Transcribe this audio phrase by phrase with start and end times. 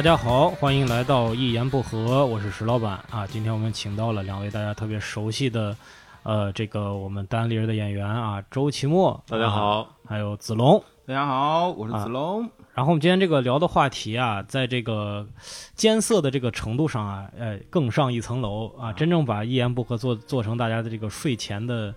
[0.00, 3.26] 大家好，欢迎来到一言不合，我是石老板啊。
[3.26, 5.76] 今天我们请到了两位大家特别熟悉的，
[6.22, 10.82] 呃，这个我们单立人的演员啊，周奇墨，大家好，还有子龙。
[11.06, 12.48] 大家好，我是子龙。
[12.72, 15.26] 然后我们今天这个聊的话题啊，在这个
[15.74, 21.94] 艰涩的这个程度上啊，呃，更上一层楼啊，真正把一言不合做做成大家的这个睡前的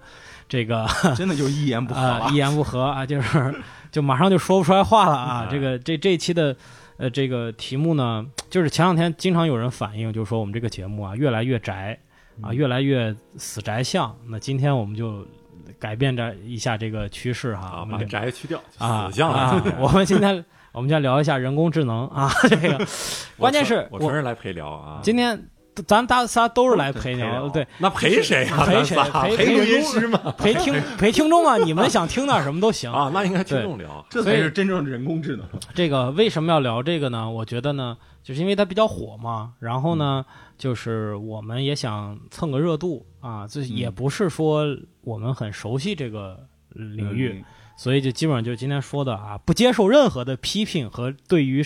[0.50, 5.48] 这个，真的就一言不合 啊，一言不合啊，就是就马上就说不出来话了啊。
[5.50, 6.54] 这个这这一期的
[7.04, 12.00] 呃这个题目呢，就是前两天经常有人反映，就是说我们这个节目啊越来越宅
[12.42, 14.16] 啊，越来越死宅向。
[14.30, 15.26] 那今天我们就。
[15.80, 19.30] 改变着一下这个趋势哈，把宅去掉啊， 死相
[19.80, 22.86] 我们今天我们就聊一下人工智能啊， 这个
[23.38, 25.00] 关键是我纯是来陪聊啊。
[25.04, 25.42] 今天
[25.88, 28.66] 咱大仨都是来陪聊，对，那陪谁啊？
[28.66, 28.96] 陪谁？
[29.36, 30.34] 陪录音师吗？
[30.38, 31.58] 陪听 陪听众啊？
[31.58, 33.12] 你们想听点什么都行啊。
[33.14, 35.46] 那应该听众聊，这才是真正的人工智能。
[35.74, 37.30] 这个为什么要聊这个呢？
[37.30, 39.54] 我觉得呢，就是因为它比较火嘛。
[39.60, 40.26] 然后呢，
[40.58, 44.66] 就是我们也想蹭个热度啊，这也不是说
[45.02, 46.48] 我们很熟悉这个。
[46.76, 47.46] 领域，
[47.78, 51.64] 所以就基本上就今天说的啊，不接受任何的批评和对于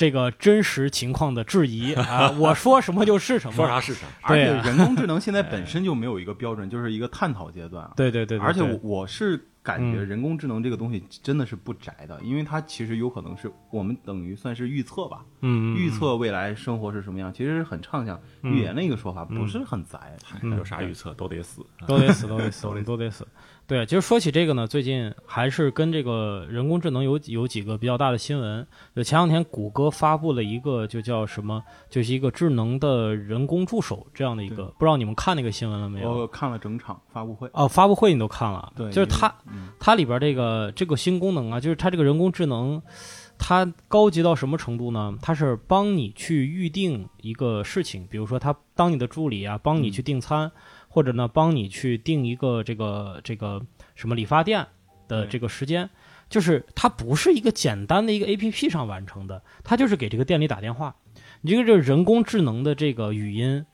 [0.00, 4.06] 这个真实情况的质疑 啊，我说什么就是什么，说啥是啥。
[4.22, 7.86] 而且人工智能现在本身就没有一个标准，就是一个探讨阶段。
[7.94, 19.98] 对对对，而且我是感觉人工智能这个东西真的是不宅的，因为它其实有可能是我们等于算是预测吧，嗯，预测未来生活是什么样，其实是很畅想预言的一个说法，不是很宅。
[20.56, 23.26] 有啥预测 都得死，都得死，都得死，都得死。
[23.66, 28.66] 对，其实说起这个呢，最近还是跟这个人工智能有有几个比较大的新闻。
[28.96, 36.10] 就前两天，谷歌发布了一个，就叫什么，就是一个智能的人工助手这样的一个，不知道你们看那个新闻了没有？
[36.10, 37.48] 我看了整场发布会。
[37.52, 38.72] 哦，发布会你都看了？
[38.74, 39.32] 对，就是它，
[39.78, 42.82] 它里边这个这个新功能啊，就是它这个人工智能，
[43.38, 45.16] 它高级到什么程度呢？
[45.20, 50.50] 它是帮你去预定一个事情，比如说它当你的助理啊，帮你去订餐。
[50.92, 54.66] 或者呢，帮你去订一个这个这个什么理发店
[55.06, 55.88] 的这个时间，
[56.28, 60.96] 就是它不是一个简单的一个 A P P 上完成的，它就是给这个店里打电话。
[61.42, 63.64] 你这个这人工智能的这个语音，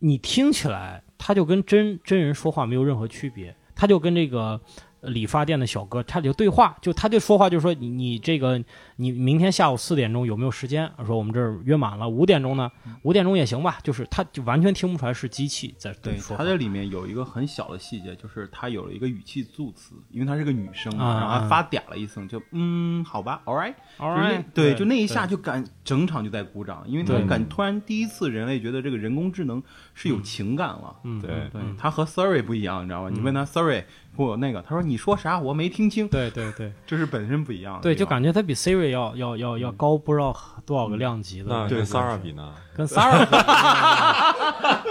[0.00, 4.60] 你听起来它就跟真真人说话没有任何区别，它就跟这个。
[5.02, 8.62] 理发店的小哥，他就对话，就他就说话，就说你你这个
[8.96, 10.90] 你明天下午四点钟有没有时间？
[11.06, 12.70] 说我们这儿约满了，五点钟呢，
[13.02, 13.78] 五点钟也行吧。
[13.82, 16.36] 就是他就完全听不出来是机器在对说。
[16.36, 29.62] 他这里面有一个很小的细节，就是他有了一个语气助词，因为她是个女生，然后发嗲了一声，就嗯，好吧，all right，all right，对，就那一下就感整场就在鼓掌，因为他感突然第一次人类觉得这个人工智能
[29.94, 30.96] 是有情感了。
[31.04, 33.10] 嗯，对对，他和 Siri 不一样，你知道吗？
[33.10, 33.84] 你问他 Sorry。
[34.18, 36.08] 不，那个他说你说啥我没听清。
[36.08, 37.78] 对对对，这是本身不一样。
[37.80, 40.36] 对，就感觉他比 Siri 要要要要高不知道
[40.66, 41.46] 多少个量级的。
[41.48, 42.52] 那跟 Sara 比呢？
[42.74, 43.36] 跟 Sara 比。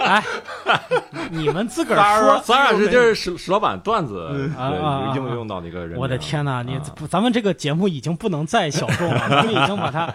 [0.00, 0.24] 哎，
[1.30, 5.98] 你们自个儿说，Sara 是就是石石老板段子啊应用到那个人。
[5.98, 6.80] 我的天哪，你
[7.10, 10.10] 咱们这个节目已经不能再小众了，咱们已经把它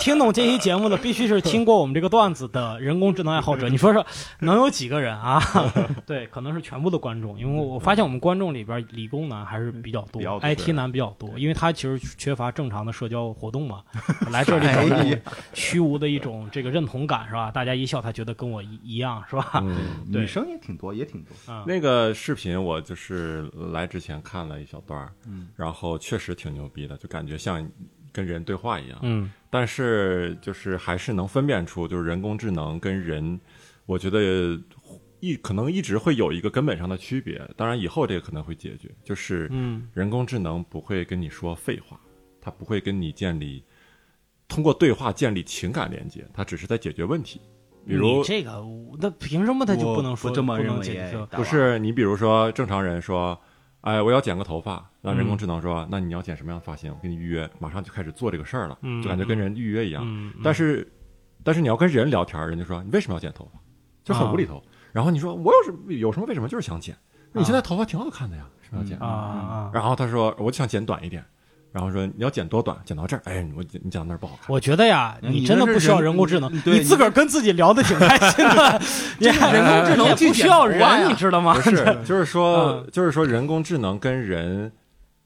[0.00, 3.68] 听懂这期节目的必须是听过我们这个段子的人工智能爱好者。
[3.68, 4.04] 你说说，
[4.40, 5.40] 能有几个人啊？
[6.04, 7.38] 对，可能是全部的观众。
[7.38, 13.84] 因为我发现我们观众里边理工男还是比较多，IT 男比较多，因为他其实缺乏正常的社交活动嘛，
[14.32, 15.20] 来这里找一种
[15.52, 17.50] 虚无的一种这个认同感是吧？
[17.50, 19.62] 大家一笑，他觉得跟我一一样是吧？
[20.08, 21.36] 女生也挺多，也挺多。
[21.66, 23.42] 那个视频我就是
[23.72, 27.70] 来之前看了一小段嗯，然后确实挺牛逼的，就感觉像
[28.10, 33.38] 跟人对话一样，嗯，但是就是还是能分辨出就是人工智能跟人，
[33.84, 34.58] 我觉得。
[35.20, 42.00] 一可能一直会有一个根本上的区别，当然以后这个可能会解决，就是嗯人工智能不会跟你说废话，
[42.40, 43.62] 它不会跟你建立
[44.46, 47.40] 通过对话建立情感连接，它只是在解决问题。
[47.86, 48.62] 比如这个，
[49.00, 51.26] 那凭什么他就不能说这么认为？
[51.32, 53.40] 不是你比如说正常人说，
[53.80, 56.92] 哎，我要剪个头发，那人工智能说，那你要剪什么样的发型？
[56.92, 60.32] 我给你预约，马上就开始做这个事儿了，就感觉跟人预约一样。
[60.44, 60.86] 但是，
[61.42, 63.58] 但是你要跟人聊天，人家说你为什么要剪头发？
[64.04, 64.62] 就很无厘头。
[64.92, 66.96] 然后你说我有什么有什么为什么就是想剪？
[67.32, 69.70] 你现在头发挺好看的呀，是要剪啊？
[69.72, 71.22] 然后他说我就想剪短一点，
[71.72, 72.76] 然后说你要剪多短？
[72.84, 73.22] 剪到这儿？
[73.26, 74.46] 哎，我你剪到那儿不好看。
[74.48, 78.80] 我觉得呀，你真的不需要人工智能，你自个儿跟自己聊的挺开心的。
[79.20, 81.52] 人工智能不需要人，你知道吗？
[81.54, 84.72] 不是， 就是说，就是说人工智能跟人，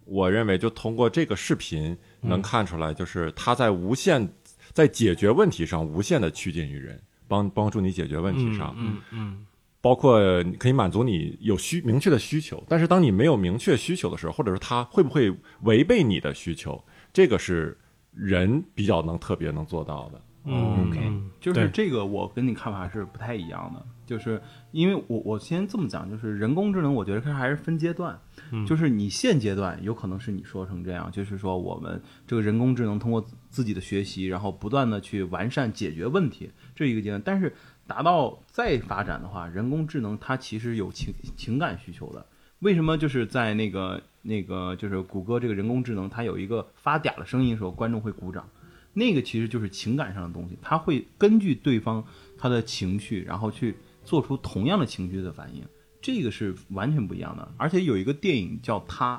[0.04, 4.28] 我认为就通过这个视频能看出来，就是他在无限
[4.72, 9.46] 在解决问题上无限的趋近于人，帮帮助你解决问题上，嗯嗯。
[9.82, 10.18] 包括
[10.58, 15.34] 可以满足你有需明确的需求，但是当你没有明确需求的时候，或者说他会不会
[15.64, 16.82] 违背你的需求，
[17.12, 17.76] 这个是
[18.14, 20.22] 人比较能特别能做到的。
[20.44, 24.42] 嗯，OK，就是这个我跟你看法是不太一样的，就是
[24.72, 28.20] 因为我我先这么讲，就是人工智能，我觉得它还是分阶段，
[28.66, 37.22] 就是你现阶段有可能是你说成这样，就是说我们这个人工智能通过自己的学习，然后不断的去完善解决问题，这一个阶段。
[37.24, 37.54] 但是
[37.92, 42.24] 达到再发展的话，人工智能它其实有情情感需求的。
[42.60, 48.48] 为什么就是在那个那个就是谷歌这个人工智能，它有一个发嗲的声音的时候，观众会鼓掌。
[48.94, 52.02] 那个其实就是情感上的东西，它会根据对方
[52.38, 55.62] 他的情绪，然后去做出同样的情绪的反应，
[56.00, 57.46] 这个是完全不一样的。
[57.58, 59.16] 而且有一个电影叫《他》，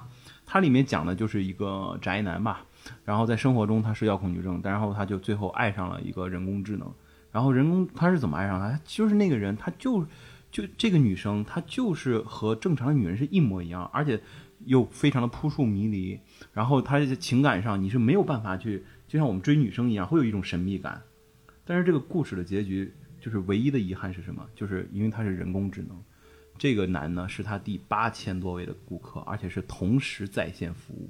[0.48, 2.66] 它里面讲的就是一个宅男吧，
[3.06, 6.92] 然后在生活中他是要恐惧症，然后他就最后爱上了一个人工智能，
[7.34, 8.80] 然后人工他是怎么爱上他？
[8.86, 10.06] 就是那个人，他就
[10.50, 14.22] 就这个女生，她就是和正常的女人是一模一样，而且
[14.66, 16.20] 又非常的扑朔迷离，
[16.54, 18.84] 然后她情感上你是没有办法去。
[19.08, 21.02] 就像我们追女生一样，会有一种神秘感。
[21.66, 24.48] 但是这个故事的结局，就是唯一的遗憾是什么？
[24.56, 26.00] 就是因为她是人工智能，
[26.58, 31.10] 这个男呢是他第八千多位的顾客，而且是同时在线服务。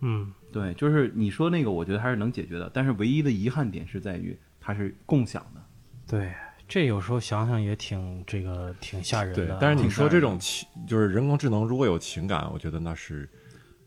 [0.00, 2.70] 嗯，对，就是你说那个，我觉得还是能解决的。
[2.72, 5.60] 但是唯一的遗憾点是在于它是共享的。
[6.06, 6.32] 对，
[6.68, 9.58] 这有时候想想也挺这个挺吓人的。
[9.60, 13.28] 但是你说这种情，就是人工智能如果有情感，我觉得那是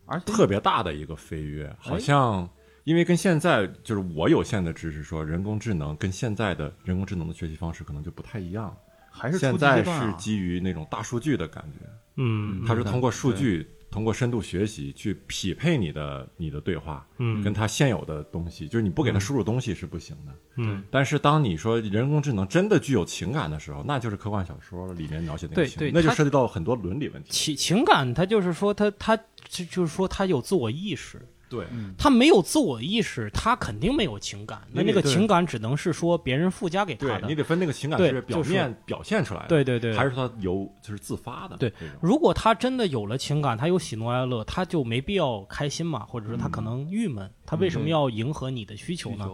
[0.06, 2.48] 而特别大的一个飞跃，好像。
[2.84, 8.78] 因为跟现在就是我有限的知识说，人工智能跟现在的人工智能的学习方式可能就不太一样。
[9.10, 20.84] 还是现在是基于那种大数据的感觉，嗯，它是通过数据，通过深度学习去匹配你的你的对话，嗯，跟他现有的东西，就是你不给他输入东西是不行的，嗯。
[20.92, 27.32] 但是当你说人工智能真的具有情感的时候，那就是科幻小说里面描写那个情，那就涉及到很多伦理问题。
[27.32, 29.16] 情情感，它就是说，它它
[29.48, 31.26] 就就是说，它有自我意识。
[31.48, 31.66] 对，
[31.98, 34.62] 他没有自我意识，他肯定没有情感。
[34.72, 37.28] 那那个情感只能是说别人附加给他的。
[37.28, 41.58] 你得分那个情感是表面表现出来的，对对对，还是他有就是自发的。
[41.58, 41.72] 对，
[42.02, 49.30] 如果他真的有了情感，他有喜怒哀乐，他就没必要开心嘛，或者说他可能郁闷，他为什么要迎合你的需求呢？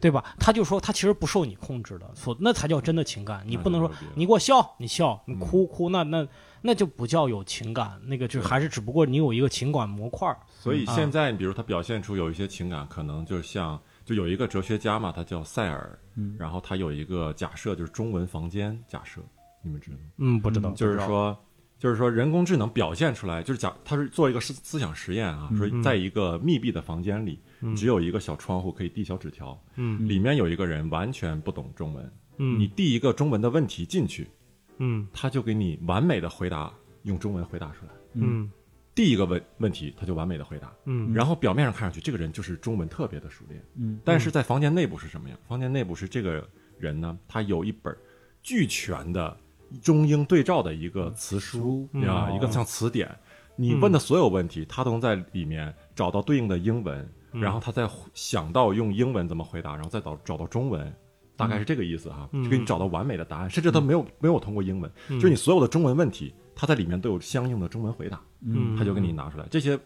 [0.00, 0.24] 对吧？
[0.38, 3.44] 他就说他其实不受你控制的，所那才叫真的情感。
[3.46, 6.26] 你不能说你给我笑，你笑，你哭哭，那那。
[6.62, 10.36] 那就不叫有情感，那个就还是只不过你有一个情感模块
[10.66, 15.98] 所以现在，比如他表现出有一些情感，可能就像就有一个哲学家嘛，他叫塞尔，
[16.38, 19.20] 然后他有一个假设，就是中文房间假设，
[19.62, 20.02] 你们知道吗？
[20.18, 20.70] 嗯，不知道。
[20.72, 21.36] 就是说，
[21.78, 27.40] 就是说人工智能表现出来，就是假，他是做一个思思想实验啊，说在一个密闭的房间里，
[27.76, 34.28] 只有一个小窗户可以递小纸条，嗯，里面有一个人完全不懂中文，嗯，你递一个中文的问题进去。
[34.78, 36.70] 嗯，他就给你完美的回答，
[37.04, 37.92] 用中文回答出来。
[38.12, 38.50] 嗯，
[38.96, 40.72] 第一个问问题，他就完美的回答。
[40.86, 43.62] 嗯，然后表面上看上去，这个人就是中文特别的熟练。
[43.76, 45.38] 嗯，但是在房间内部是什么样？
[45.46, 46.42] 房间内部是这个
[46.78, 47.94] 人呢，他有一本
[48.42, 49.36] 俱全的
[49.82, 53.14] 中英对照的一个词书啊，一个像词典。
[53.54, 60.90] 你问的所有问题，他都能在里面找到对应的英文，然后他再想到用英文怎么回答，然后再找找到中文。
[61.38, 68.74] 大概是这个意思哈，就给你找到完美的答案，甚至他没有没有通过英文，就是你所有的中文问题，他在里面都有相应的中文回答，嗯。
[68.76, 69.46] 他就给你拿出来。
[69.50, 69.78] 这些，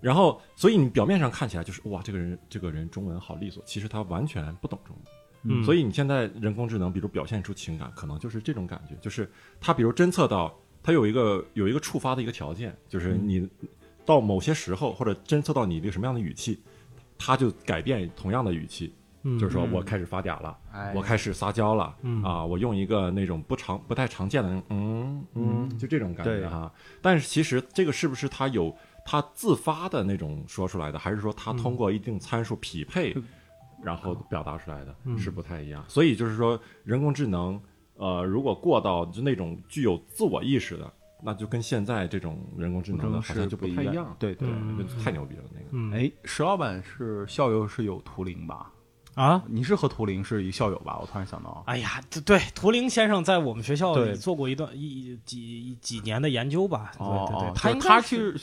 [0.00, 5.64] 然后所以你表面上看起来就是哇，这个人这个人中文好利索，其实他完全不懂中文，嗯。
[5.64, 9.28] 所以你现在人工智能比如表现出情感，可能就是这种感觉，就是
[9.60, 13.48] 他比如侦测到他有一个有一个触发的一个条件，就是你
[14.04, 16.60] 到某些时候或者侦测到你一个什么样的语气，
[17.16, 18.92] 他就改变同样的语气。
[19.38, 20.58] 就是说我开始发嗲了，
[20.94, 26.70] 我开始撒娇了，啊，我用一个那种不常、不太常见的，嗯嗯，就这种感觉哈。
[27.00, 33.16] 但是其实这个是不是他有他自发的那种说出来的，还是说他通过一定参数匹配，
[33.82, 35.82] 然后表达出来的，是不太一样。
[35.88, 37.58] 所以就是说，人工智能，
[37.94, 44.14] 呃，如果过到就那种具有自我意识的，那就跟现在这种人工智能的好像就不太一样。
[44.18, 44.48] 对对，
[45.02, 45.96] 太牛逼了那个。
[45.96, 48.70] 哎，石老板是校友是有图灵吧？
[49.14, 50.98] 啊，你是和图灵是一校友吧？
[51.00, 56.92] 我突然想到，哎呀，对，图灵先生在我们学校里做过一段一几几年的研究吧？
[56.98, 58.36] 对哦哦，他他其实，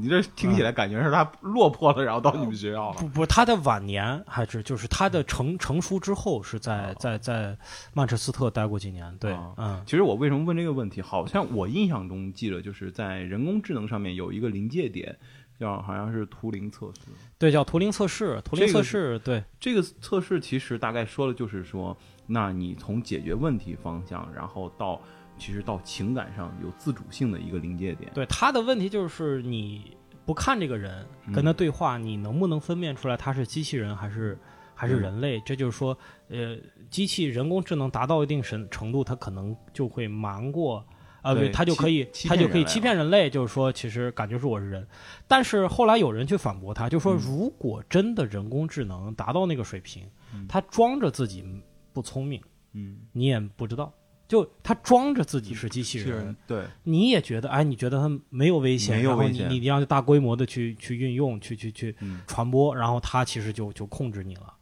[0.00, 2.96] 你这听起来感觉是他落魄了，然后到你们学校了。
[2.98, 7.56] 不不，他的晚年还是就是他的成成熟之后是在在在
[7.92, 9.14] 曼彻斯特待过几年。
[9.18, 11.02] 对，嗯，其实我为什么问这个问题？
[11.02, 15.16] 好像我印象中记得就是在人工智能上面有一个临界点。
[15.58, 18.40] 叫好像是图灵测试，对，叫图灵测试。
[18.44, 21.96] 图灵测试，对这个测试其实大概说的就是说，
[22.26, 25.00] 那你从解决问题方向，然后到
[25.36, 28.10] 其实到情感上有自主性的一个临界点。
[28.14, 34.38] 对他的问题就是你不看这个人跟他对话，你能不能分辨出来他是机器人还是
[34.74, 35.40] 还是人类？
[35.40, 35.98] 这就是说，
[36.28, 36.56] 呃，
[36.88, 40.86] 机器人工智能达到一定程程度，它可能就会瞒过。
[41.28, 44.86] 呃，对，他就可以，他就可以欺骗人类，就是说，其实感觉是我是人。
[45.26, 50.04] 但是后来有人去反驳他，就说，如果真的人工智能达到那个水平，
[50.48, 51.44] 他装着自己
[51.92, 52.40] 不聪明，
[52.72, 53.92] 嗯，你也不知道，
[54.26, 61.94] 就他装着自己是机器人，对，你也觉得，哎，你觉得他没有危险，然后你你要大规模的去去运用，去去去
[62.26, 64.54] 传播，然后他其实就就控制你了。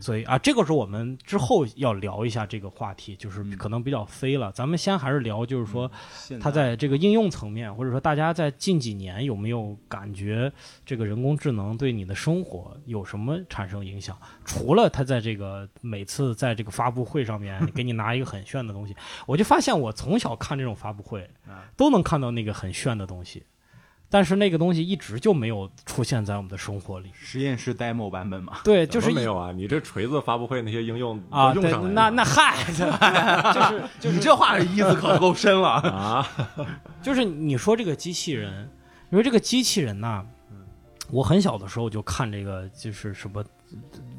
[0.00, 4.50] 所以啊，这个是我们之后要聊一下这个话题，就是可能比较飞了。
[4.52, 5.90] 咱们先还是聊，就是说，
[6.40, 10.52] 它在这个应用层面，或者说大家在近几年有没有感觉
[10.86, 14.16] 这个人工智能对你的生活有什么产生影响？
[14.44, 21.28] 除了它在这个每次在这个发布会上面给你拿一个很炫的东西，我就发现我从小看这种发布会，
[21.76, 23.42] 都能看到那个很炫的东西。
[24.14, 27.10] 但是那个东西一直就没有出现在我们的生活里。
[27.12, 28.58] 实验室 demo 版本嘛？
[28.62, 29.50] 对，就是没有啊。
[29.50, 31.88] 你这锤子发布会那些应用啊，用上了。
[31.90, 36.24] 那那嗨， 就是就是你这话意思可够深了 啊。
[37.02, 38.70] 就是你说这个机器人，
[39.10, 40.24] 因为这个机器人呐，
[41.10, 43.44] 我很小的时候就看这个，就是什么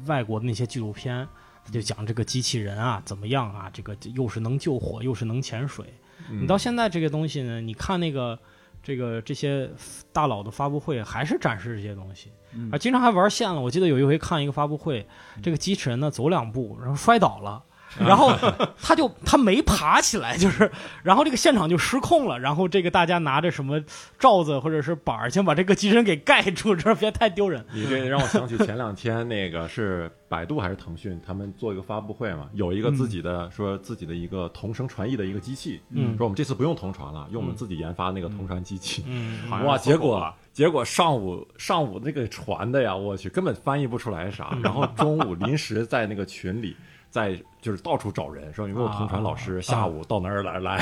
[0.04, 1.26] 外国的那些纪录片，
[1.72, 5.86] 就讲这个机器人啊怎么样啊，这个又是能救火，又是能潜水。
[6.30, 8.38] 你到现在这个东西呢，你看那个。
[8.86, 9.68] 这个这些
[10.12, 12.30] 大佬的发布会还是展示这些东西，
[12.70, 13.60] 啊，经常还玩线了。
[13.60, 15.04] 我记得有一回看一个发布会，
[15.42, 17.60] 这个机器人呢走两步，然后摔倒了。
[17.98, 18.32] 然后
[18.80, 20.70] 他就他没爬起来，就是，
[21.02, 22.38] 然后这个现场就失控了。
[22.38, 23.82] 然后这个大家拿着什么
[24.18, 27.64] 罩子或者是板儿，先把这个机器人给盖住， 这别太丢人。
[27.72, 46.76] 你这让我想起前两天那个是百度还是腾讯，他们做一个发布会嘛，有一个自己的说自己的一个同声传译的一个机器，嗯，说我们这次不用同传了，用我们自己研发那个同传机器，嗯，哇，结果结果上午上午那个传的呀，我去根本翻译不出来啥，然后中午临时在那个群里。
[47.16, 50.78] 在就是到处找人，说有没有同传老师，下午到哪儿来来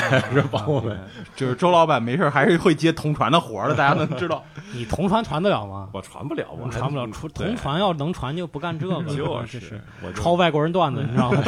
[0.50, 0.98] 帮我们。
[1.36, 4.44] 就是周老板没事还是会接同传的活儿的，大家能知道。
[4.74, 5.88] 你同传传得了吗？
[5.92, 7.06] 我传不了，我传不了。
[7.32, 11.40] 同传要能传就不干这个，就是我抄外国人段子，你知道吗？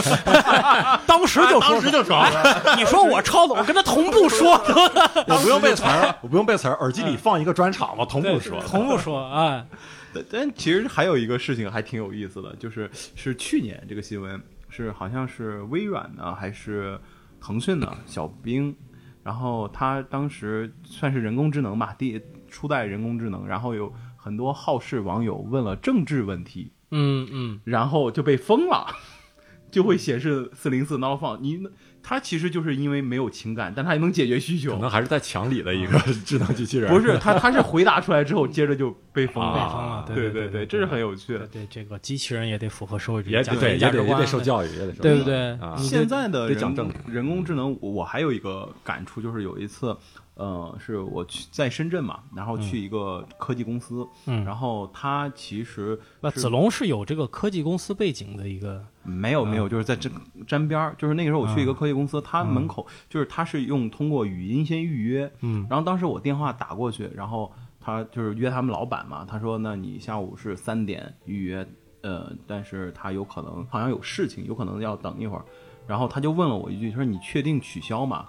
[1.04, 2.24] 当时就当时就抄。
[2.78, 4.52] 你说我抄的，我跟他同步说。
[5.26, 9.66] 我不用背词儿，我不用背词儿，耳机里放一个专场嘛，同步说，同步说哎。
[10.30, 14.40] 但其实还有一个事情还挺有意思的，就是是去年这个新闻。
[14.76, 17.00] 是好像是微软呢，还是
[17.40, 18.76] 腾讯的小兵？
[19.22, 23.46] 然后他当时算是人工智能吧，第初代人工智能。
[23.46, 28.86] 然后有很多好事网友问了政治问题，嗯嗯，然后就被封了，
[29.72, 31.40] 就会显示四零四 not found。
[31.40, 31.66] 你。
[32.08, 34.70] 它其实就是因为没有情感，但他也能解决需求。
[34.70, 36.88] 可能还是在墙里的一个智能机器人。
[36.88, 40.04] 不是，他，他是回答出来之后，接着就被封了。
[40.06, 41.44] 对对对，这是很有趣的。
[41.48, 45.58] 对，这个机器人也得符合社会主义价值观，也得受教育，也得受对不对？
[45.76, 49.96] 现在的人人工智能，我还有一个感触，就是有一次。
[50.36, 60.10] 呃，是我去在深圳嘛，然后去一个科技公司，嗯，然后他其实那子龙是有这个科技公司背景的一个，没有没有，就是在这
[60.46, 67.50] 沾边儿，就是那个时候我去一个科技公司，他门口就是他是用通过语音先预约，嗯，然后当时我电话打过去，然后
[67.80, 71.66] 他就是约他们老板嘛，他说那你下午是三点预约，
[72.02, 75.44] 呃，但是他有可能好像有事情，有可能要等一会儿，
[75.86, 78.26] 然后他就问了我一句，他说你确定取消吗？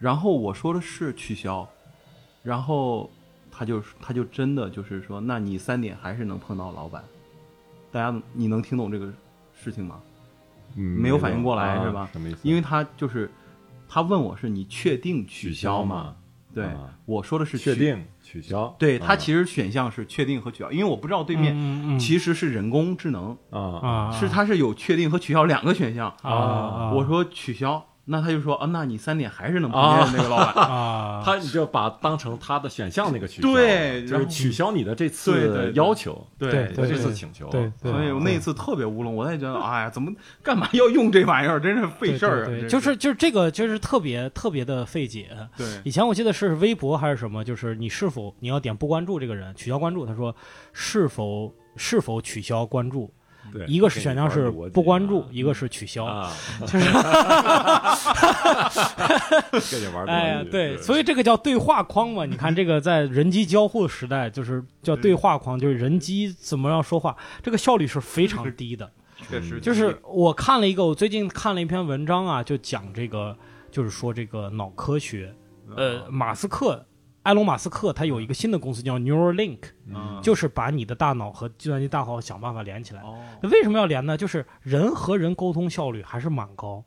[0.00, 1.68] 然后我说的是取消，
[2.42, 3.10] 然后
[3.50, 7.04] 他就他就真的就是说，那你三点还是能碰到老板？
[7.92, 9.12] 大家你能听懂这个
[9.52, 10.00] 事情吗？
[10.74, 12.08] 没有反应过来是吧？
[12.12, 12.38] 什么意思？
[12.44, 13.30] 因为他就是
[13.86, 16.16] 他问我是你确定取消吗？
[16.54, 16.66] 对，
[17.04, 18.74] 我说的是确定取消。
[18.78, 26.90] 对他其实选项是确定和取消，因为我不知道对面其实是人工智能啊，是他是有确定和取消两个选项啊。
[26.94, 27.84] 我说取消。
[28.10, 31.22] 那他就说啊，那你三点还是能碰见那个老板啊？
[31.24, 37.48] 他你就把当成他的选项那个取消，对，就是取消你的这次要求，对，这次请求。
[37.50, 40.12] 对，所以我那次特别乌龙，我也觉得，哎呀，怎么
[40.42, 41.60] 干嘛要用这玩意儿？
[41.60, 42.68] 真是费事儿啊！
[42.68, 45.28] 就是就是这个就是特别特别的费解。
[45.56, 50.34] 对，以前我记得是微博还是什么，就是你是否你要点不关注这个人，取消关注，他说
[50.72, 53.12] 是否是否取消关注。
[53.66, 56.06] 一个是选项是不关注，一个是取消，
[56.60, 56.78] 就
[59.58, 59.68] 是，
[60.06, 62.24] 哎呀，对，所以这个叫对话框嘛。
[62.24, 68.90] 你看这个在人机交互时代，就是叫对话框，就是人机怎么样说话，这个效率是非常低的。
[69.28, 73.36] 确实，就是我看了一个，我最近看了一篇文章啊，就讲这个，
[73.70, 75.34] 就是说这个脑科学，
[75.76, 76.84] 呃，马斯克。
[77.24, 79.58] 埃隆·马斯克他有一个新的公司叫 Neuralink，
[80.22, 83.02] 就是把你的大脑和计算机大脑想办法连起来。
[83.42, 84.16] 那为什么要连呢？
[84.16, 86.82] 就是人和人沟通效率还是蛮高，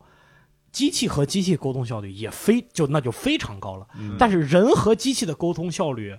[0.72, 3.88] 机器和机器沟通效率也非就那就非常高了。
[4.18, 6.18] 但是人和机器的沟通效率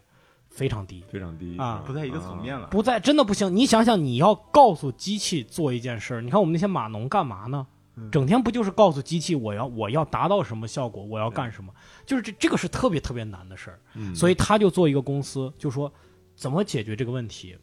[0.49, 3.54] 非常低，非常低啊，不在一个层面了，不在真的不行。
[3.54, 7.66] 你想想，你要告诉机器做一件事，你看我们那些码农干嘛呢？
[8.10, 11.72] 整天不就是告诉机器我要我要达到什么效果，我要干什么？
[12.04, 13.80] 就是这这个是特别特别难的事儿。
[14.14, 15.92] 所以他就做一个公司，就说
[16.34, 17.56] 怎么解决这个问题。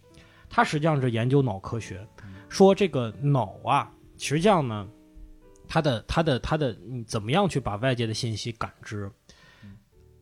[0.50, 2.08] 他实际上是研究脑科学，
[2.48, 4.88] 说这个脑啊，实际上呢，
[5.68, 9.12] 它的它的它的怎么样去把外界的信息感知？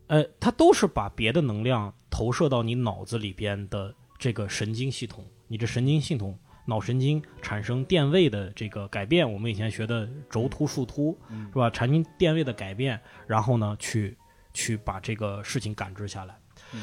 [0.08, 6.36] 呃，它都是把别的能量投射到你脑子里边的这个神经系统，你这神经系统。
[6.70, 11.18] 脑神经产生电位的这个改变，我们以前学的轴突树突，
[11.52, 11.70] 是吧？
[11.72, 14.16] 产生电位的改变，然后呢，去
[14.54, 16.38] 去把这个事情感知下来。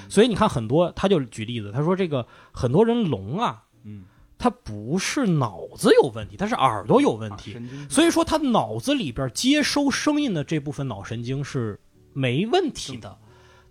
[0.09, 4.05] 所以你看，很多他就举例子，他说这个很多人聋啊，嗯，
[4.37, 7.57] 他不是脑子有问题，他是耳朵有问题。
[7.89, 11.79] 所以说他脑子里边接收声音的这部分脑神经是
[12.13, 13.17] 没问题的，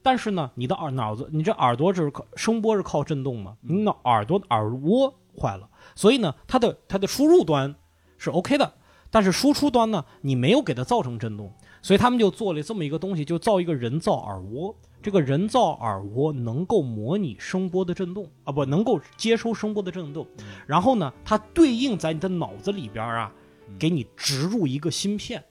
[0.01, 3.57] 但是呢，你的耳脑子，你这耳朵是靠声波是靠震动嘛？
[3.61, 5.69] 你脑耳朵耳蜗坏了。
[5.95, 7.73] 所以呢，它的它的输入端
[8.17, 8.73] 是 OK 的，
[9.09, 14.75] 但是输出端呢，你没有给它造成震动，所以他们就做了这么一个东西，就造一个人造耳蜗。
[15.01, 20.25] 这个人造耳蜗能够模拟声波的震动啊，不能够接收声波的震动。
[20.65, 23.31] 然后呢，它对应在你的脑子里边啊，
[23.77, 25.43] 给你植入一个芯片，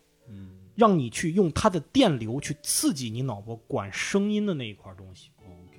[0.74, 5.30] 让你去用它的电流去刺激你脑波管声音的那一块东西。
[5.38, 5.78] OK，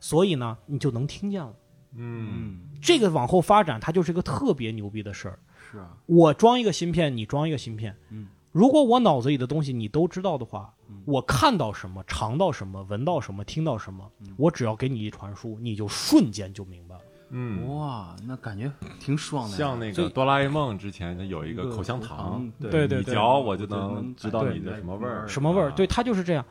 [0.00, 1.54] 所以呢，你就能听见了。
[1.96, 5.38] 嗯，这个往后发展，它就是一个特别牛逼的事儿。
[5.70, 7.96] 是啊，我装一个芯片，你装一个芯片。
[8.10, 10.72] 嗯，如果我脑子里的东西你都知道的话，
[11.04, 17.00] 我看到什么、尝到什么、闻到什么、听到什么，我只要给你一传输，你就瞬间就明白了。
[17.30, 19.56] 嗯，哇，那感觉挺爽的。
[19.56, 25.72] 像那个哆啦 A 梦之前有一个口香糖，对对，你嚼我就能知道你的什么味儿，什么味儿。
[25.72, 26.44] 对，它就是这样。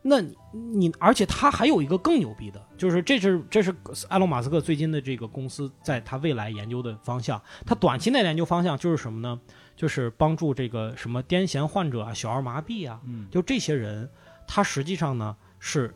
[0.00, 0.20] 那
[0.52, 3.74] 你，而且他还有一个更牛逼的，就是这是这是
[4.08, 7.40] 埃隆·马斯克最近的这个公司在他未来研究的方向。
[7.66, 9.38] 他短期内研究方向就是什么呢？
[9.74, 14.08] 就是帮助这个什么癫痫患者啊、小儿麻痹啊，就这些人，
[14.46, 15.94] 他实际上呢是，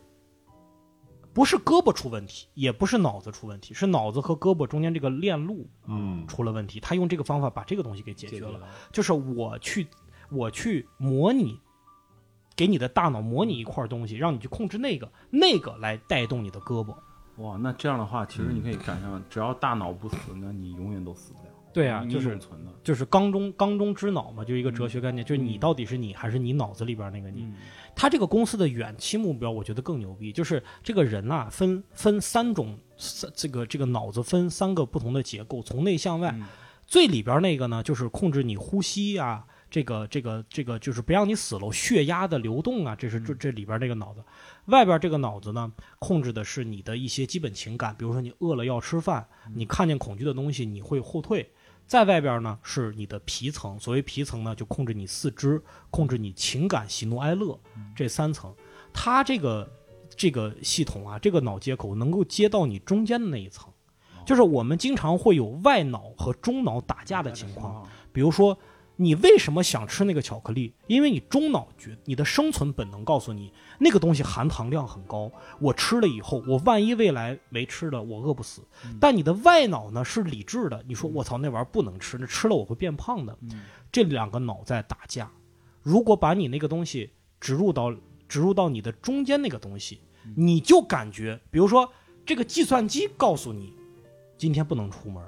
[1.33, 6.79] 不是胳膊出问题，也不是脑子出问题，是脑子和胳膊中间这个链路嗯出了问题。
[6.79, 8.59] 他用这个方法把这个东西给解决了，
[8.91, 9.87] 就是我去
[10.29, 11.57] 我去模拟。
[12.55, 16.95] 给你的大脑模拟一块东西，让你去控制那个，那个来带动你的胳膊。
[17.37, 21.49] 哇，那这样的话，其实你可以想象，只要大脑不死，那你永远都死不了。
[21.73, 27.51] 对啊，就是存的，就是缸中缸中之脑嘛，就一个哲学概念，就是你到底是你还是你脑子里边那个你。
[27.95, 36.35] 他这个公司的远期目标，我觉得更牛逼，就是这个人呐，分分三种，三这个这个脑子分三个不同的结构，从内向外，
[36.85, 39.43] 最里边那个呢，就是控制你呼吸呀。
[39.73, 44.23] 这个这个这个就是不让你死了，血压的流动啊，这是这这里边这个脑子，
[44.65, 51.51] 外边这个脑子呢，控制的是你的一些基本情感，比如说你饿了要吃饭，你看见恐惧的东西你会后退，
[51.87, 55.59] 在外边呢是你的皮层，所谓皮层呢就控制你四肢，
[55.89, 57.59] 控制你情感喜怒哀乐
[57.95, 58.53] 这三层，
[58.93, 59.67] 它这个
[60.15, 63.73] 这个系统啊，这个脑接口能够接到你中间的那一层，
[64.23, 68.55] 就是我们经常会有外脑和中脑打架的情况，比如说。
[68.95, 70.73] 你为什么想吃那个巧克力？
[70.87, 75.31] 因为你中脑觉，你的生存本能告诉你，那个东西含糖量很高。
[75.59, 78.61] 我吃了以后，我万一未来没吃的，我饿不死。
[78.99, 83.35] 但你的外脑呢是理智的，你说我操，那玩意儿不能吃，那吃了我会变胖的。
[83.91, 85.31] 这两个脑在打架。
[85.81, 87.91] 如果把你那个东西植入到
[88.29, 90.01] 植入到你的中间那个东西，
[90.35, 91.91] 你就感觉，比如说
[92.25, 93.73] 这个计算机告诉你，
[94.37, 95.23] 今天不能出门。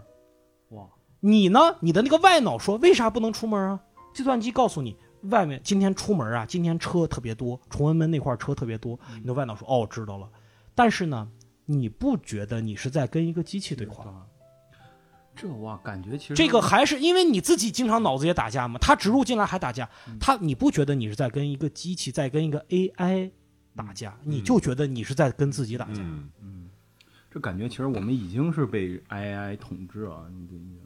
[1.21, 1.29] 哇。
[1.29, 1.59] 你呢？
[1.81, 3.79] 你的那个外脑说为啥不能出门啊？
[4.13, 8.97] 计算机告诉你，外面今天出门啊，今天车特别多，崇文门那块车特别多。
[9.19, 10.29] 你的外脑说哦，知道了。
[10.73, 11.27] 但是呢，
[11.65, 14.05] 你不觉得你是在跟一个机器对话？
[15.35, 18.79] 这哇，感觉其实这个还是因为你自己经常脑子也打架嘛。
[18.79, 23.29] 他植入进来还打架，他你不觉得你是在跟一个机器在跟一个 AI
[23.75, 24.17] 打架？
[24.23, 26.01] 你就觉得你是在跟自己打架。
[26.41, 26.69] 嗯，
[27.29, 30.29] 这感觉其实我们已经是被 AI 统治了。
[30.29, 30.79] 你你。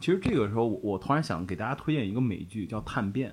[0.00, 3.30] 其实这个时候，我突然想给大家推荐一个美剧，叫《探变》。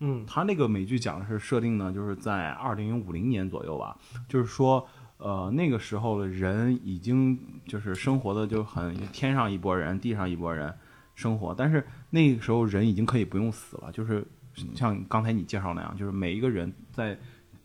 [0.00, 10.72] 嗯，他那个美剧讲的是设定呢，就是在二零五零年左右吧，就是说，呃，那个时候的人已经就是生活的就很天上一拨人，地上一拨人
[11.16, 14.24] 生活，但是那个时候人已经可以不用死了，就是
[14.72, 17.18] 像刚才你介绍那样，就是每一个人在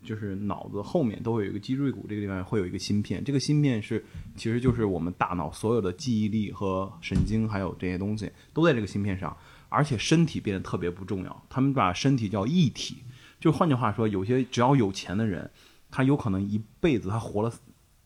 [0.04, 4.04] 就是脑子后面都会有一个脊椎骨这个地方会有一个芯片，这个芯片是
[4.36, 9.36] 其实就是我们大脑所有的记忆力和神经还有这些东西都在这个芯片上，
[9.70, 12.98] 而且身体变得特别不重要，他们把身体叫一体，
[13.40, 15.50] 就换句话说，有些只要有钱的人，
[15.90, 17.52] 他有可能一辈子他活了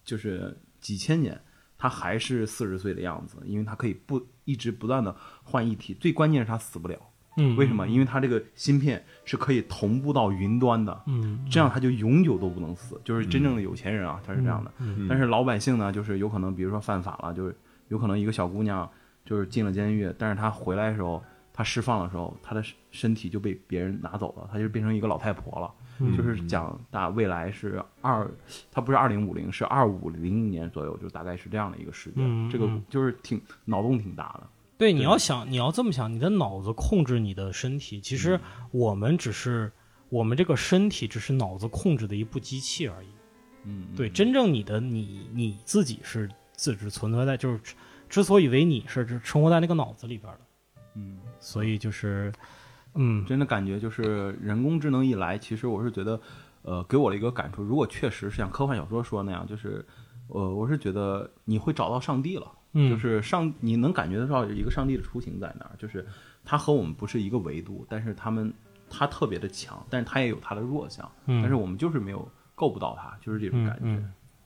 [0.06, 1.42] 就是几千年。
[1.80, 7.00] 他还是四十岁的样子，因为他可以不一直不断的换一体，最关键是他死不了。
[7.38, 7.88] 嗯，为什么？
[7.88, 11.02] 因为它这个芯片是可以同步到云端的。
[11.08, 13.00] 嗯，这样它就永久都不能死。
[13.04, 14.72] 就是真正的有钱人啊，他是这样的。
[14.80, 17.56] 嗯，但是老百姓呢，就是有可能，比如说犯法了，就是
[17.88, 18.90] 有可能一个小姑娘
[19.24, 21.24] 就是进了监狱，但是她回来的时候，
[21.54, 25.72] 她释放的时候，她的身体就被别人拿走了，她就变成一个老太婆了。
[26.16, 28.30] 就是讲大未来是二，
[28.72, 32.50] 它不是二零五零，是二五零年左右，就大概是这样的一个时间。
[32.52, 34.48] 这个就是挺脑洞挺大的。
[34.78, 38.40] 对，你要想，你要这么想，你的脑子控制你的身体，其实
[38.72, 39.72] 我们只是
[40.10, 43.08] 我们这个身体只是脑子控制的一部机器而已。
[43.64, 47.60] 嗯，对，真正你的你你自己是自只存在在，就是
[48.08, 50.40] 之所以为你是生活在那个脑子里边的。
[50.96, 52.32] 嗯，所以就是。
[53.00, 56.20] 嗯，真的感觉就是人工智能一来，其实我是觉得，
[56.64, 57.62] 呃，给我了一个感触。
[57.62, 59.86] 如果确实是像科幻小说说那样，就是，
[60.30, 62.52] 呃，我是觉得你会找到上帝了，
[62.90, 66.06] 就是上你能感觉得到一个上帝的雏形在那儿，就是
[66.44, 68.54] 他和我们不是一个维度，但是他们
[68.90, 74.04] 他特别的强，但是他也有他的弱项，但是我们就是没有够不到他，就是这种感觉。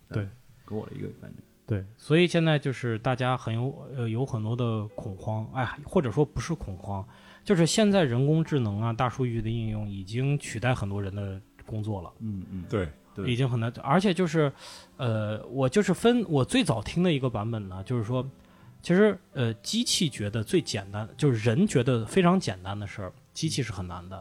[0.09, 0.27] 对，
[0.65, 1.37] 给我的一个感觉。
[1.67, 7.05] 对，所以现在就是大家很有呃有很多的恐慌，哎，或者说不是恐慌。
[7.43, 12.11] 就是现在人工智能啊、大数据的应用已经取代很多人的工作了。
[12.19, 12.87] 嗯嗯，对，
[13.25, 13.71] 已经很难。
[13.81, 14.51] 而且就是，
[14.97, 18.29] 呃，我就是分我最早听的一个版本呢，就是说，
[18.81, 24.17] 其实呃，机器觉得最简单，就是人觉得非常简单的事儿，机器是很难的；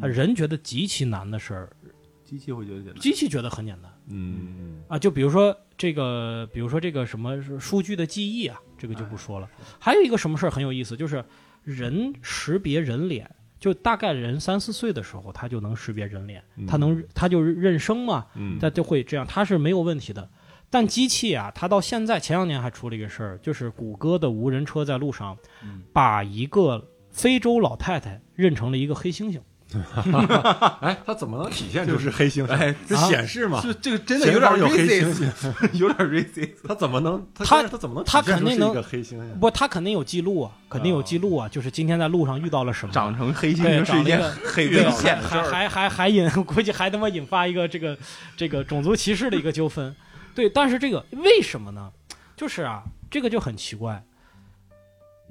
[0.00, 1.70] 啊，人觉得极其难的事儿，
[2.24, 3.00] 机器会觉得简单。
[3.00, 3.92] 机器觉得很简单。
[4.08, 9.48] 嗯啊，就比如说这个，比如说这个什么数据的记忆啊，这个就不说了。
[9.78, 11.24] 还有一个什么事儿很有意思，就是。
[11.62, 18.26] 人识别人脸，就大概人三四岁的时候，他就能识别人脸，他能，他就认生嘛，
[18.58, 20.28] 他就会这样，他是没有问题的。
[20.70, 25.36] 但机器啊，它到现在前两年还出了一个事儿，就是谷歌的无人车在路上，
[25.92, 29.40] 把一个非洲老太太认成了一个黑猩猩。
[30.80, 32.52] 哎，它怎么能体现就是黑猩猩？
[32.52, 33.60] 哎，这显示嘛？
[33.60, 36.50] 是这个真的有点有黑猩猩，有点 racist。
[36.66, 37.24] 它怎么能？
[37.34, 38.04] 它它怎么能？
[38.04, 39.34] 它肯定能一个黑猩猩？
[39.38, 41.48] 不，它肯定有记录啊，肯定有记录啊。
[41.48, 42.92] 就是今天在路上遇到了什么？
[42.92, 47.96] 长成黑猩猩是一件很危险，还还还还引 估计还他妈引发一个这个
[48.36, 49.94] 这个种族歧视的一个纠纷。
[50.34, 51.90] 对，但是这个为什么呢？
[52.36, 54.02] 就是啊，这个就很奇怪。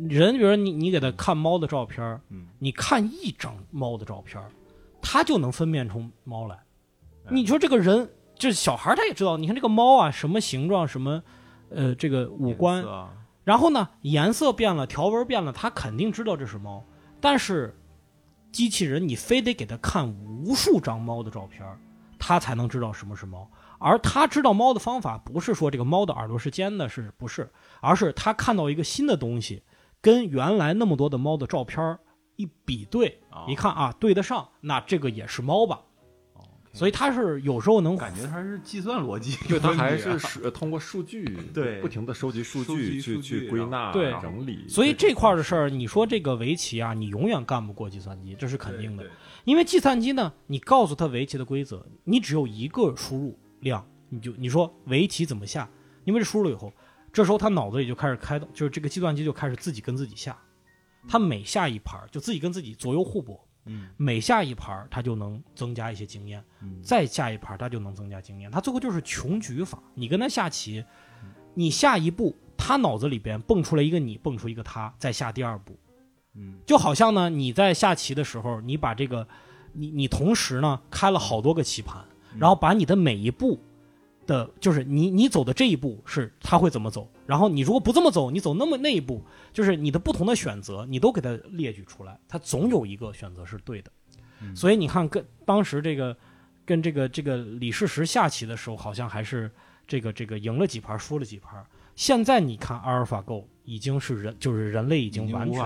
[0.08, 2.22] 人，比如说你你给他看猫的照片
[2.60, 4.42] 你看一张猫的照片
[5.02, 6.58] 他就能分辨出猫来，
[7.30, 9.38] 你说这个人，这小孩他也知道。
[9.38, 11.24] 你看这个猫啊，什么形状，什么，
[11.70, 12.86] 呃，这个五官，
[13.44, 16.86] 然后呢，颜色变了，条纹变了，他肯定知道这是猫。
[17.22, 17.76] 但是，
[18.52, 21.66] 机器人你非得给他看无数张猫的照片
[22.18, 23.50] 他才能知道什么是猫。
[23.78, 27.50] 而他知道猫的方法，不是说这个猫的耳朵是尖的，是不是？
[27.80, 29.64] 而是他看到一个新的东西，
[30.02, 31.98] 跟原来那么多的猫的照片
[32.36, 35.82] 一比对，一看啊，对得上，那这个也是猫吧？
[36.34, 40.20] 哦所以它是有时候能感觉它是计算逻辑，就它还是
[40.52, 41.82] 通过数据对。
[41.82, 44.14] 不停的收集数据去去归纳对。
[44.22, 44.68] 整理。
[44.70, 49.04] 所以这块的事儿，你说这个围棋啊，你永远干不过计算机，这是肯定的。
[49.46, 55.68] 因为计算机呢，你告诉他围棋的规则，你只有一个输入量，你就你说围棋怎么下，
[56.06, 56.72] 因为这输入了以后，
[57.12, 60.38] 这时候他脑子里就开始开动，就是这个计算机就开始自己跟自己下。
[61.08, 68.52] 他每下一盘就自己跟自己左右互搏，嗯，每下一盘他就能增加一些经验，嗯，再下一盘他就能增加经验。
[68.52, 69.82] 他最后就是穷举法。
[69.96, 70.84] 你跟他下棋，
[71.54, 75.80] 你下一步，他脑子里边蹦出来一个你，蹦出一个他，再下第二步，
[76.36, 79.26] 嗯，就好像呢，你在下棋的时候，你把这个，
[79.72, 82.06] 你你同时呢开了好多个棋盘，
[82.38, 83.58] 然后把你的每一步。
[84.30, 93.92] 的就是你你走的这一步是他会怎么走，然后你如果不这么走，你走那么那一步，就是你的不同的选择，你都给他列举出来，他总有一个选择是对的。
[94.56, 96.16] 所以你看，跟当时这个
[96.64, 99.50] 跟这个这个李世石下棋的时候，好像还是
[99.88, 101.66] 这个这个赢了几盘，输了几盘。
[101.96, 105.62] 现在你看阿尔法狗已经是人，就是人类已经完全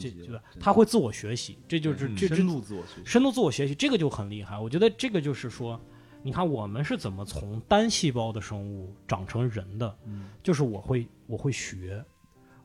[0.00, 4.56] 这对他会自我学习，这就是这深度自我学习，深度自我学习，这个就很厉害。
[4.56, 5.78] 我觉得这个就是说。
[6.22, 9.98] 你看我们是怎么从单细胞的生物长成人的？
[10.42, 12.04] 就是我会我会学，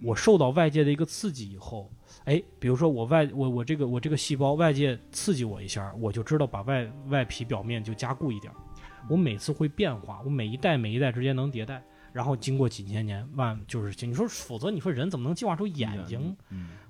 [0.01, 1.91] 我受到外界的一个刺激以后，
[2.25, 8.51] 哎，比如说我外我我这个我这个细胞外界刺激我一下，我就知道把外外皮表面就加固一点。
[9.09, 16.35] 我每次会变化，我每一代每一代之间能迭代，然后经过几千年万就是你说，否则你说人怎么能进化出眼睛？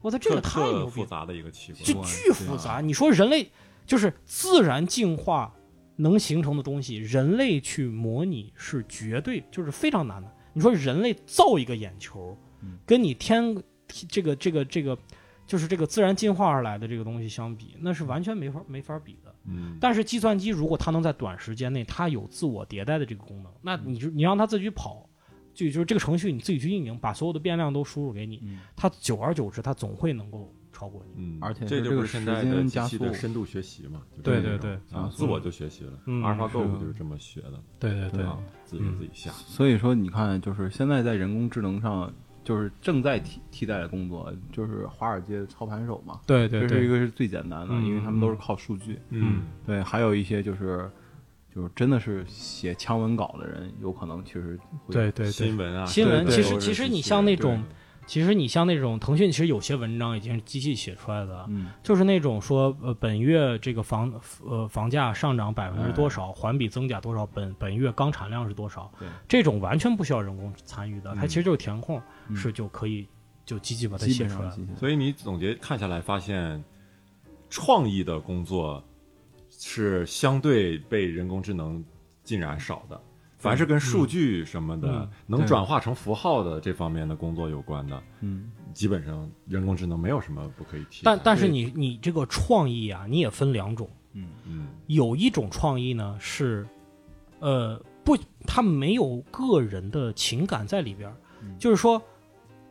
[0.02, 2.82] 我操，这个太牛复杂的一个器官，就巨复杂。
[2.82, 3.52] 你说人类
[3.86, 5.54] 就是自然进化
[5.96, 10.32] 能形成的东西，人类去模拟是绝对就是非常难的。
[10.54, 12.38] 你说人类造一个眼球，
[12.86, 13.56] 跟你天
[13.88, 14.98] 这个这个这个
[15.46, 19.36] 就是这个自然进化而来的这个东西相比，那是完全没法没法比的。
[19.46, 25.10] 嗯，但是计算机如果它能在短时间内，它有自我迭代的这个功能，那你就你让它自己跑，
[25.54, 28.42] 就就是这个程序你自己去运营，把所有的变量都输入给你，
[28.76, 31.24] 它久而久之，它总会能够超过你。
[31.24, 34.02] 嗯，而且这就是现在的机器的深度学习嘛？
[34.22, 35.94] 对对对，啊，自我就学习了。
[36.22, 37.54] 阿尔法狗就是这么学的。
[37.80, 38.26] 对对对，
[38.66, 39.32] 自己自己下。
[39.32, 42.14] 所以说，你看，就是现在在人工智能上。
[42.46, 46.20] 就是正在替替代的工作，就是华尔街操盘手嘛。
[46.28, 49.00] 对对对，这是一个是最简单的，因为他们都是靠数据。
[49.12, 50.92] 嗯，对，还有一些就是，
[51.56, 54.60] 就是真的是写强文稿的人，有可能其实
[54.92, 57.64] 对对新闻啊，新闻其实其实你像那种。
[58.06, 64.14] 其实你像那种腾讯，其实有些文章已经是机器写出来的，嗯，就是那种说，呃，本月这个房
[64.46, 72.02] 呃房价上涨百分之多少，环比增加多少，本本月钢产量是多少，对，这种完全不需要人工参与的，它其实就是填空，
[72.36, 73.08] 是就可以
[73.46, 74.52] 就机器把它写出来。
[74.78, 76.64] 所以你总结看下来，发现
[77.50, 78.84] 创意的工作
[79.50, 81.84] 是相对被人工智能
[82.24, 83.02] 竟然少的。
[83.44, 94.30] 凡是跟数据什么的能转化成符号的这方面的工作有关的，嗯，基本上人工智能没有什么不可以替但但是你你这个创意啊，你也分两种，嗯。
[94.48, 96.66] 嗯，有一种创意呢是，
[97.40, 101.14] 呃不，它没有个人的情感在里边
[101.60, 102.02] 就是说，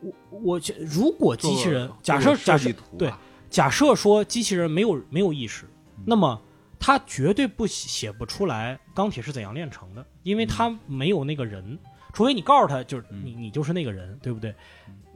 [0.00, 3.12] 我我如果机器人假设假设对，
[3.50, 5.66] 假设说机器人没有没有意识，
[6.06, 6.40] 那么。
[6.84, 11.78] 他绝对不写不出来钢铁是怎样炼成的，因为他没有那个人，
[12.12, 14.52] 除非你告诉他就是你你就是那个人，对不对？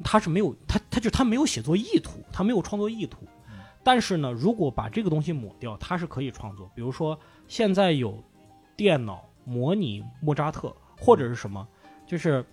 [0.05, 3.26] 他是没有他他就他没有写作意图，他没有创作意图。
[3.83, 6.70] 但是呢，如果把这个东西抹掉，他是可以创作。
[6.72, 8.22] 比如说现在有
[8.76, 11.66] 电脑模拟莫扎特或者是什么，
[12.07, 12.44] 就是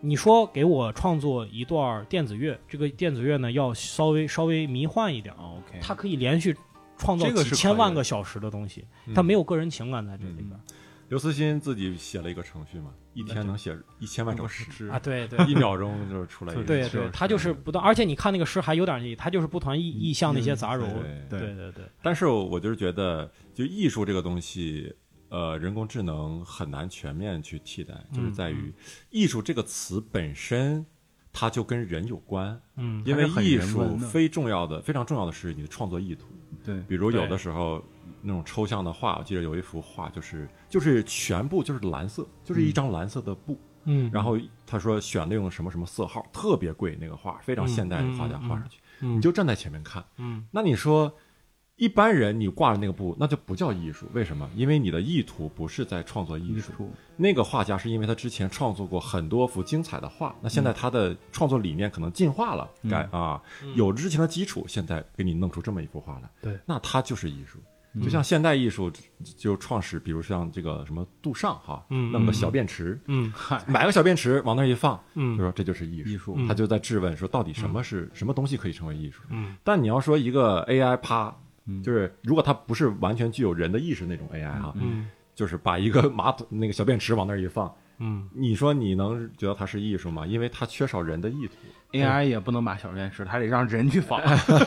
[0.00, 6.56] 你说给我创作一段电子乐，这个电子乐呢要稍微稍微迷幻一点，OK，它可以连续。
[7.02, 8.84] 创造几千万个小时的东西，
[9.14, 10.50] 他没有个人情感在这里边。
[11.08, 16.62] 刘慈欣自己写了一个程序嘛，一天能写一千万首诗啊，对对， 一秒钟就出来 一个。
[16.64, 20.86] 对对，他就是不断，而且你看那个诗还有点意，他就是不团意意象那些杂糅。
[21.28, 21.84] 对对对。
[22.02, 24.94] 但是我就是觉得，就艺术这个东西，
[25.28, 28.72] 呃，人工智能很难全面去替代，就是在于
[29.10, 30.86] 艺术这个词本身。
[31.34, 36.26] 它就跟人有关，嗯，因为艺术非重要的、非常重要的是你的创作意图，
[36.64, 37.82] 对，比如有的时候
[38.20, 51.12] 那种抽象的画，我记得有一幅画，就是就是全部就是蓝色，就是一张蓝色的布，嗯，然后他说选了用什么什么色号，特别贵那个画，非常现代的画家画上去，你就站在前面看，嗯，那你说。
[51.82, 54.06] 一般人你挂着那个布，那就不叫艺术。
[54.12, 54.48] 为什么？
[54.54, 56.88] 因为你的意图不是在创作艺术。
[57.16, 63.42] 那个画家是因为他之前创作过很多幅精彩的画，那现在他的创作理念可能进化了，改啊，
[63.74, 66.30] 有之前的基础，现在给你弄出这么一幅画来。
[66.40, 67.58] 对，那他就是艺术。
[68.00, 68.88] 就像现代艺术
[69.36, 73.32] 就创始，比如像这个什么杜尚哈，弄个小便池，嗯，
[73.66, 76.38] 买个小便池往那一放，嗯，就说这就是艺术。
[76.46, 79.22] 他就在质问说，到底什么是什么东西可以成为艺术？
[79.30, 81.36] 嗯，但你要说一个 AI 啪。
[81.82, 90.26] 就是如果它不是完全具有人的意识那种 AI 哈，嗯，就是把一个马桶那个小便池往那儿一放，嗯，你说你能觉得它是艺术吗？
[90.26, 91.54] 因为它缺少人的意图。
[91.92, 94.18] AI 也不能把小便池，它得让人去放。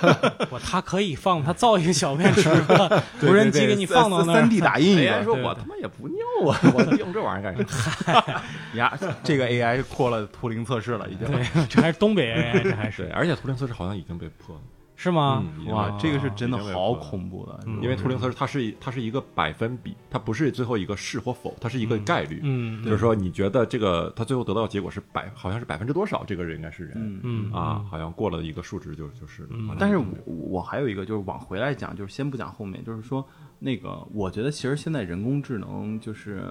[0.51, 2.47] 我它可以放，它造一个小便池，
[3.27, 4.95] 无人机给你放到那儿，三 D 打印。
[5.01, 6.17] AI 说我他妈也不尿
[6.53, 8.43] 啊，我用这玩意儿干啥？
[8.75, 11.25] 呀，这个 AI 破了图灵测试了，已经。
[11.25, 13.11] 对，这还是东北 AI，这还是。
[13.11, 14.61] 而且图灵测试好像已经被破了。
[14.95, 15.43] 是吗？
[15.67, 22.39] 哇，这个是真的好恐怖的，因为图灵测试它是它是一个百分比，它不是最后一个是或否，它是一个概率。
[22.43, 27.19] 嗯，就是说你觉得这个它最后得到的结果是百，好像是百分之多少，这个人应该是人。
[27.23, 29.47] 嗯啊，好像过了一个数值就就是。
[29.77, 33.25] 但是我还有一个就是往回来讲，就是先不讲后面，就是说
[33.59, 36.43] 那个我觉得其实现在人工智能就是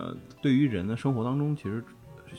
[0.43, 1.83] 对于人的生活当中其实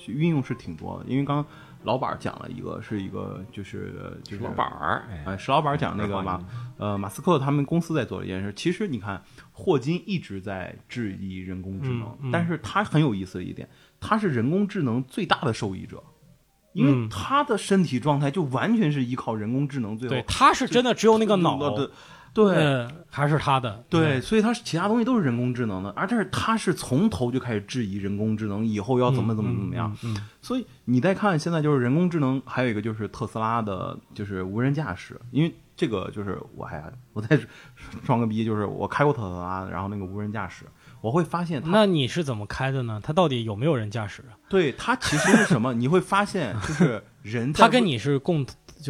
[0.07, 1.43] 运用是挺多的，因为刚。
[1.85, 6.39] 老板讲了一个，是一个就是就是老板儿，哎，石老板讲那个马，
[6.77, 8.51] 呃，马斯克他们公司在做的一件事。
[8.55, 13.69] 其实你看，霍金一直在质疑人工智能，但是他很有意思的一点，
[13.99, 16.03] 他是人工智能最大的受益者，
[16.73, 19.97] 因为他的身体状态就完全是依靠人工智能。
[19.97, 21.57] 最后，对，他是真的只有那个脑，
[22.35, 29.95] 对，还是他的，对，所以他其他东西都是人工智能的，而但是他是从头就开始质疑人工智能以后要怎么怎么怎么样。
[30.03, 37.39] 嗯，所以你再看现在就是人工智能，还有一个就是特斯拉的，就是无人驾驶，因为这个就是我还我在
[38.03, 40.65] 装个逼，就是我开过特斯拉，然后那个无人驾驶。
[40.99, 42.99] 我会发现，那你是怎么开的呢？
[43.03, 44.33] 它到底有没有人驾驶啊？
[44.49, 45.71] 对，它其实是什么？
[45.71, 48.43] 你会发现，就是人，他跟你是共，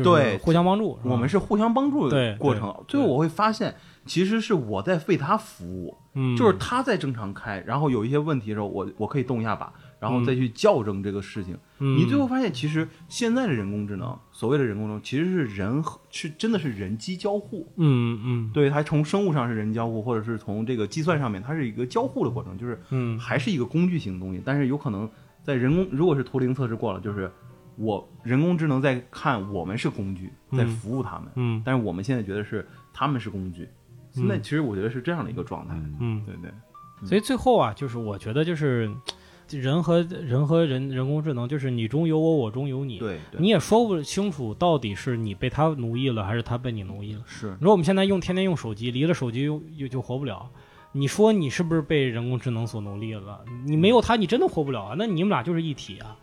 [0.03, 2.73] 对，互相帮助，我们是互相帮助的过程。
[2.87, 9.71] 最后我会发现，其实是我在为他服务，嗯，就是他在正常开，然后有一些问题的时候，我我可以动一下把。
[9.97, 17.67] 然后再去校正这个事情，你最后发现，其实现在的人工智能，所谓的人工智能，其实是人和是真的是人机交互。
[17.77, 24.41] 嗯嗯，对，它从生物上是人交互，或者是从这个计算上面，它是一个交互的过程，就是嗯，还是一个工具型的东西。
[24.45, 25.09] 但是有可能
[25.41, 27.31] 在人工，如果是图灵测试过了，就是
[27.77, 31.27] 我人工智能在看我们是工具，在服务他们。
[31.35, 33.67] 嗯，但是我们现在觉得是他们是工具。
[34.11, 35.75] 现在其实我觉得是这样的一个状态。
[35.99, 36.51] 嗯，对对。
[37.07, 38.91] 所以最后啊，就是我觉得就是。
[39.51, 42.97] 人和人和人人工智能，就是你中有我，我中有你。
[42.97, 47.21] 对，你也说不清楚到底是你被他奴役了，还是他被你奴役了。
[47.27, 47.49] 是。
[47.59, 50.49] 如果我们现在用天天用手机，离了手机又又就活不了。
[50.93, 53.45] 你说你是不是被人工智能所奴役了？
[53.67, 54.95] 你没有他，你真的活不了啊！
[54.97, 56.17] 那你们俩就是一体啊，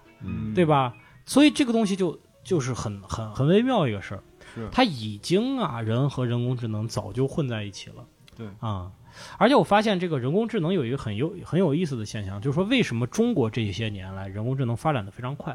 [0.53, 0.93] 对吧？
[1.27, 4.23] 所以这个东西就就是很很很微妙一个事儿。
[4.55, 4.69] 是。
[4.71, 8.05] 它已经啊，人和人工智能早就混在一起了。
[8.37, 8.47] 对。
[8.61, 8.93] 啊。
[9.37, 15.55] 而且我发现这个人工智能有一个很有很有意思的现象，就是说为什么中国这些年来人工智能发展的非常快，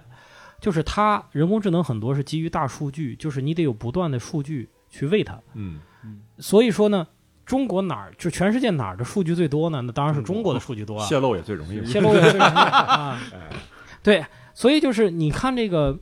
[0.61, 5.41] 就是它人工智能很多是基于大数据，就是你得有不断的数据去喂它。
[5.55, 6.21] 嗯嗯。
[6.37, 7.07] 所以说呢，
[7.47, 9.81] 中国哪儿就全世界哪儿的数据最多呢？
[9.81, 13.19] 那当然是中国的数据多啊，泄露也最容易，泄露也最容易啊。
[14.03, 14.23] 对，
[14.57, 15.99] 所以就是你看这个，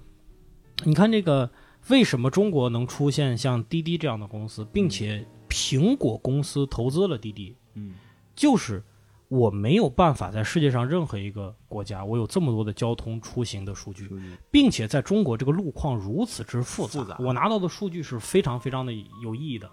[0.85, 1.51] 你看这个，
[1.89, 5.27] 为什么中国能出现像滴滴这样的公司，并且。
[5.47, 7.93] 苹果公司投资了滴滴，嗯，
[8.35, 8.83] 就是
[9.29, 14.09] 我没有办法在世界上任何一个国家，我有这么多的交通出行的数据，
[14.51, 18.91] 并且在中国这个路况如此之复杂，我拿到的数据是非常非常的
[19.23, 19.69] 有意义的。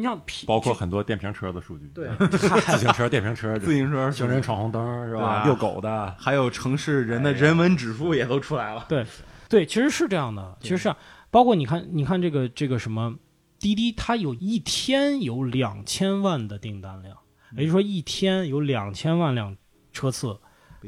[0.00, 5.44] 你像，包括很多电瓶车的数据，对， 自行车、电瓶车、自行车、行人闯红灯是吧？
[5.44, 8.86] 遛狗的，还有城市人的人文指数也都出来了。
[8.88, 9.04] 对，
[9.48, 10.94] 对，其实是这样的，其实是
[11.30, 13.16] 包括你看，你看这个这个什么。
[13.58, 17.14] 滴滴它有一天有两千万的订单量，
[17.58, 19.54] 也就是说一天有两千万辆
[19.92, 20.34] 车次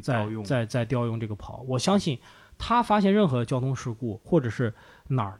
[0.02, 1.62] 在在在调用这个跑。
[1.68, 2.18] 我相信
[2.56, 4.72] 他发现任何交通事故或者是
[5.08, 5.38] 哪儿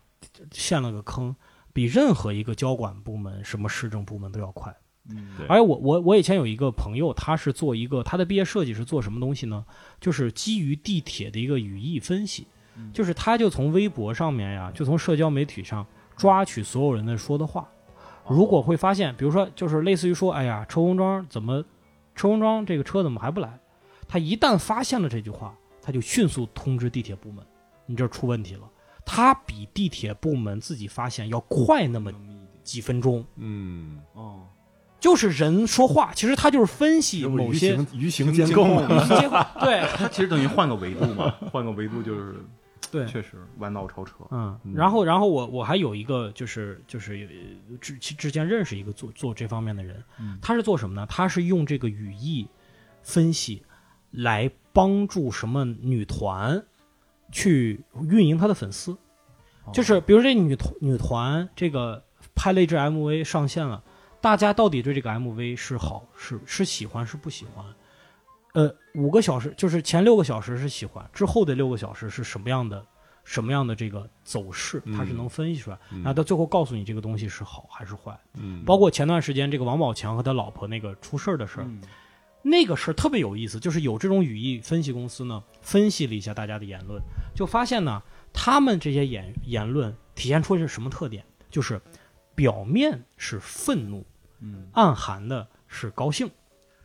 [0.51, 1.35] 陷了个坑，
[1.73, 4.75] 比任何一个交管部门、什么市政部门都要快。
[5.11, 9.65] 嗯，而且我我我以前有一个朋友，他是做一个他的毕业设计是做什么东西呢？
[10.01, 12.47] 就是基于地铁的一个语义分析，
[12.93, 15.87] 就是他就从微博上面呀，就从社交媒体上。
[16.15, 17.67] 抓取所有人的说的话，
[18.29, 21.65] 如果会发现，比如说，就是类似于说，哎呀，车公庄怎么，
[22.15, 23.59] 车公庄这个车怎么还不来？
[24.07, 27.45] 他一旦发现了这句话，他就迅速通知地铁部门，
[27.87, 28.61] 你这出问题了。
[29.05, 32.13] 他比地铁部门自己发现要快那么
[32.63, 33.25] 几分钟。
[33.37, 34.47] 嗯，哦，
[35.01, 38.79] 就是人说话，其实他就是分析某些舆情监控。
[39.61, 42.37] 对， 他其实等于换个维度嘛，换个维度就是。
[42.91, 44.17] 对，确实弯道超车。
[44.31, 47.27] 嗯，然后，然后我我还有一个就是就是
[47.81, 50.05] 之之前认识一个做做这方面的人，
[50.43, 51.07] 他是做什么呢？
[51.09, 52.47] 他是用这个语义
[53.03, 53.63] 分析
[54.11, 56.63] 来帮助什么女团
[57.33, 58.97] 去运营他的粉丝，
[59.73, 63.83] 就是比如这女团女团这个拍了一支 MV 上线了，
[64.21, 67.65] 大家到底对这个 MV 是好是是喜欢是不喜欢？
[68.53, 72.85] 呃，五个小时就是前六个小时是喜欢，之后的六个小时是什么样的，
[73.25, 78.15] 什么样的这个走势，他是能分析出来，然后到最后告诉你这个东西是好还是坏。
[78.35, 81.67] 嗯，包括前段时间这个王宝强和他老婆那个出事儿的事儿，
[82.43, 87.01] 那个事儿特别有意思，就是有这种语义分析公司呢，分析了一下大家的言论，
[87.35, 88.03] 就发现呢，
[88.33, 91.81] 他们这些言言论体现出是什么特点，就是
[92.35, 94.05] 表面是愤怒，
[94.41, 96.29] 嗯，暗含的是高兴。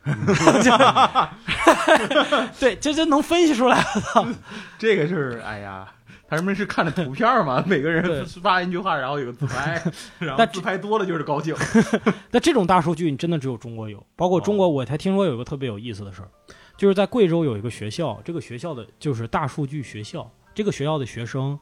[2.59, 4.35] 对，这就能分析出来了。
[4.79, 5.93] 这个是，哎呀，
[6.29, 7.63] 他们是看着图片嘛？
[7.65, 9.81] 每个人发一句话，然后有个自拍，
[10.19, 11.55] 然后自拍多了就是高兴。
[12.31, 14.05] 那这种大数据，你真的只有中国有。
[14.15, 16.29] 包括中国，我才听说有一个特别有意思的事儿，
[16.75, 20.29] 就是在贵州有一个学校，这个学校的就是大数据学校。
[20.53, 21.57] 这个学校的学生，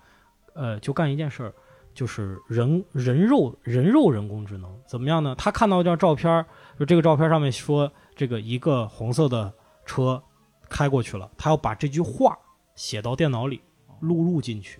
[0.53, 1.53] 呃，就干一件事儿，
[1.93, 5.35] 就是人人肉人肉人工智能怎么样呢？
[5.37, 6.45] 他看到一张照片，
[6.79, 7.91] 就这个照片上面说。
[8.17, 9.53] 这个一个红色的
[9.85, 10.23] 车
[10.69, 12.33] 开过去了，他要把这句话
[12.73, 13.61] 写到电脑里，
[13.99, 14.79] 录入进去。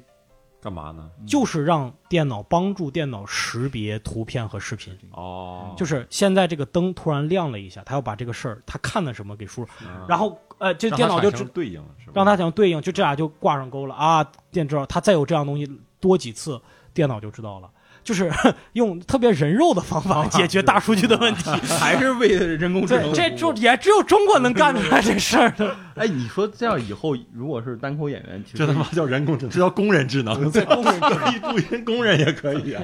[0.62, 1.12] 干嘛呢？
[1.28, 4.98] 就是让电脑帮助电脑识别图片和视频。
[5.12, 9.68] 哦，就是现在这个灯突然亮了一下，他要把这个事儿他看的什么给输入，
[10.10, 11.84] 然后呃，这电脑就对应，
[12.16, 14.28] 让他想对应，就这俩就挂上钩了啊！
[14.50, 16.60] 电知道他再有这样东西多几次，
[16.96, 17.70] 电脑就知道了。
[18.06, 18.32] 就是
[18.74, 21.50] 用特别人肉的方法解决大数据的问题，
[21.80, 23.12] 还是为了人工智能？
[23.12, 25.52] 这就也只有中国能干出来这事儿。
[25.96, 30.52] 哎，你说这样以后，如果是单口演员，这他妈叫人工智能，这叫工人智能。
[30.52, 32.84] 对，工人可以录音，工人也可以啊。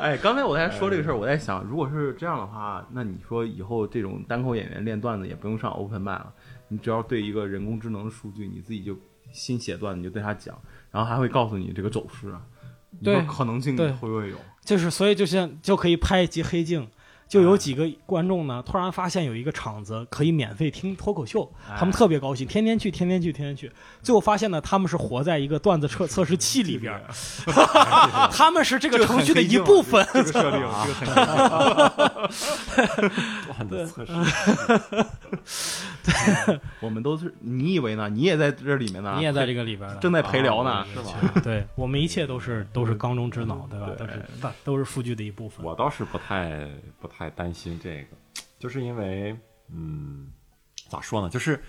[0.00, 6.32] 哎，刚才我在说这个事儿，我在想，如果是这样的话，那你说以后这种单口演员练段子也不用上 Open m 了，
[6.68, 8.96] 你只要对一个人工智能的数据，你自己就
[9.32, 10.56] 新写段子，你就对他讲，
[10.92, 12.40] 然后还会告诉你这个走势啊。
[13.02, 14.36] 对，可能性会不会有？
[14.64, 16.86] 就是所以，就像就可以拍一集黑镜，
[17.30, 23.70] 就有几个观众呢，突然发现有一个场子可以免费听脱口秀，他们特别高兴，天天去，天天去，天天去。
[24.02, 27.00] 最后发现呢，他们是活在一个段子测测试器里边，
[28.34, 30.04] 他们是这个程序的一部分。
[30.12, 30.60] 这个设定，
[30.98, 32.28] 这个
[33.56, 34.12] 很段 子测试。
[36.02, 38.08] 对，我们都是，你以为呢？
[38.08, 39.14] 你也在这里面呢？
[39.18, 41.12] 你也在这个里边正在陪聊呢，是吧？
[41.44, 43.86] 对我们一切都是都是缸中之脑，对吧？
[43.96, 44.26] 都是
[44.64, 45.64] 都是数据的一部分。
[45.64, 46.66] 我倒是不太
[46.98, 48.16] 不太担心这个，
[48.58, 49.36] 就是因为，
[49.68, 50.28] 嗯，
[50.88, 51.28] 咋说呢？
[51.28, 51.60] 就是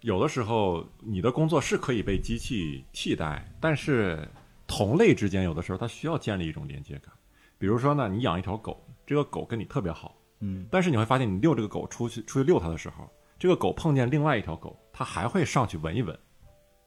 [0.00, 4.28] 有的时候你的工作是可以被机器替代，但是
[4.66, 7.12] 同类之间有的时候它需要建立一种连接感。
[7.56, 10.16] 比如说呢，你养一条狗，这个狗跟你特别好。
[10.40, 16.16] 嗯，但是你会发现，你遛这个狗出去出去遛它的时候，这个狗碰见另外一条狗，它还会上去闻一闻，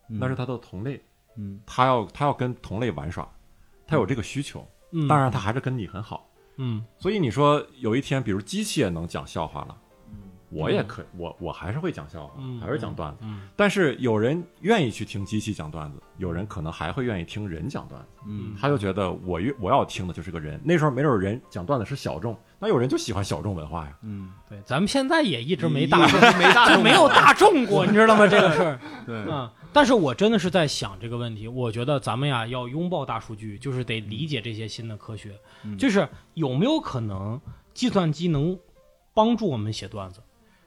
[0.08, 1.04] 那是它的同类，
[1.36, 3.30] 嗯，它要它要跟同类玩耍，
[3.86, 6.31] 它有这个需求，嗯，当然它还是跟你很好，
[6.62, 9.76] 嗯，所以你说有一天，比如机器也能讲笑话了。
[10.54, 13.24] 我也可，我我还是会讲笑话，还是讲段子。
[13.56, 18.08] 但是有人愿意去听机器讲段子，有人可能还会愿意听人讲段子。
[18.28, 20.60] 嗯，他就觉得我越我要听的就是个人。
[20.62, 23.98] 那时候没准人讲段子是小众，那有人就喜欢小众文化呀。
[24.04, 26.06] 嗯，对，咱们现在也一直没大
[26.38, 28.28] 没大没有大众过，你知道吗？
[28.28, 28.80] 这个事儿。
[29.08, 31.48] 对啊，但是我真的是在想这个问题。
[31.48, 35.32] 我觉得咱们呀要拥抱大数据，就是得理解这些新的科学，
[35.78, 37.40] 就是有没有可能
[37.74, 38.58] 计算机能
[39.14, 40.22] 帮助我们写段子？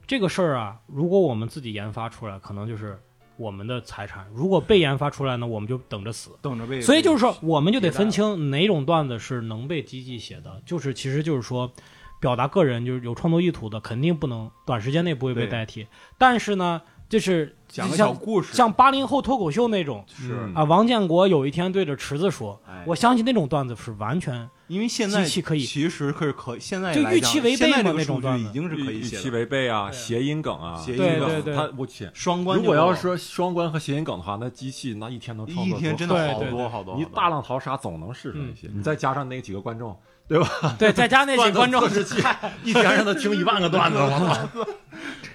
[0.06, 3.00] 这个事儿啊，如果我们自己研发出来，可能就是
[3.36, 6.80] 我们的财产；如果被研发出来呢，我们就等着死，等着被。
[6.80, 11.72] 所以就是说，我们就得分清哪种段子是能被机器写的，就是其实就是说，
[12.20, 15.86] 表达个人就是有创作意图的，肯定不能短时间内不会被代替。
[16.18, 16.82] 但是呢，
[17.14, 32.58] 就是讲个小故事，像八零后脱口秀那种，是啊，王建国有一天对着池子说：“我相信那种段子是完全。”因为现在机器可以，其实可是可现在就预期违背嘛那种段子已经是可以预期违背啊，谐音梗啊，谐音梗，他我去双关。
[32.58, 36.96] 如果要说双关和谐音梗的话，那机器那一天能创作一天真的好多好多。
[36.96, 39.96] 你大浪淘沙总能试出一些，你再加上那几个观众，
[40.26, 40.48] 对吧？
[40.76, 41.84] 对，再加那几个 观众，
[42.64, 44.48] 一天让他听一万个段子，我操！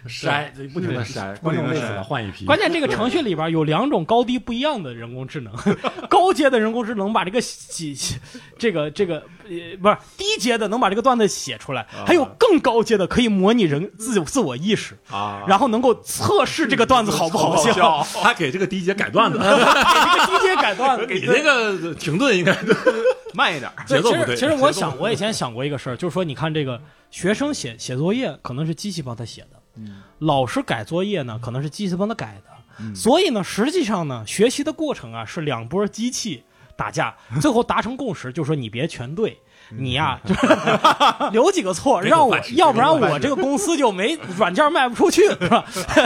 [0.08, 2.46] 筛不停的筛，观众累死了换一批。
[2.46, 5.54] 关键这个程序里边有两种高低不一样的人工智能，
[6.10, 8.20] 高阶的人工智能把这个写
[8.58, 9.98] 这个这个呃不是。
[10.18, 18.06] 低阶的能把这个段子写出来，还有更高阶的可以模拟人自自我意识啊，然后能够测试这个段子好不好笑。
[18.22, 22.56] 他给这个低阶改段子， 给这个低阶改段子， 你那个停顿应该。
[23.34, 24.36] 慢一点，节奏不对。
[24.36, 26.82] 其实我想，我以前想过一个事儿，就是说，你看这个
[27.12, 29.59] 学生写写作业，可能是机器帮他写的；
[30.20, 32.96] 老师改作业呢，可能是机器帮他改的。
[32.96, 36.44] 所以呢，实际上呢，学习的过程啊，是两波机器
[36.76, 39.40] 打架，最后达成共识，就是说你别全对。
[39.72, 40.20] 你呀
[41.32, 45.64] 留几个错，让我，要不然我这个公司就没软件卖不出去，是吧？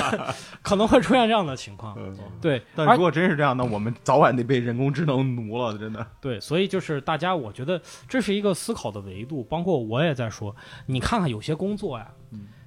[0.61, 1.97] 可能会出现这样的情况。
[2.41, 6.05] 对，但如果真是这样，那我们早晚得被人工智能奴了，真的。
[6.19, 9.43] 对，所以就是大家，我觉得这是一个思考的维度。
[9.45, 10.53] 包括我也在说，
[10.87, 12.05] 你看看有些工作呀，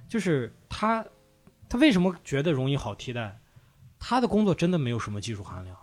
[0.07, 1.05] 就是他，
[1.67, 3.39] 他为什么觉得容易好替代？
[3.99, 5.75] 他的工作真的没有什么技术含量，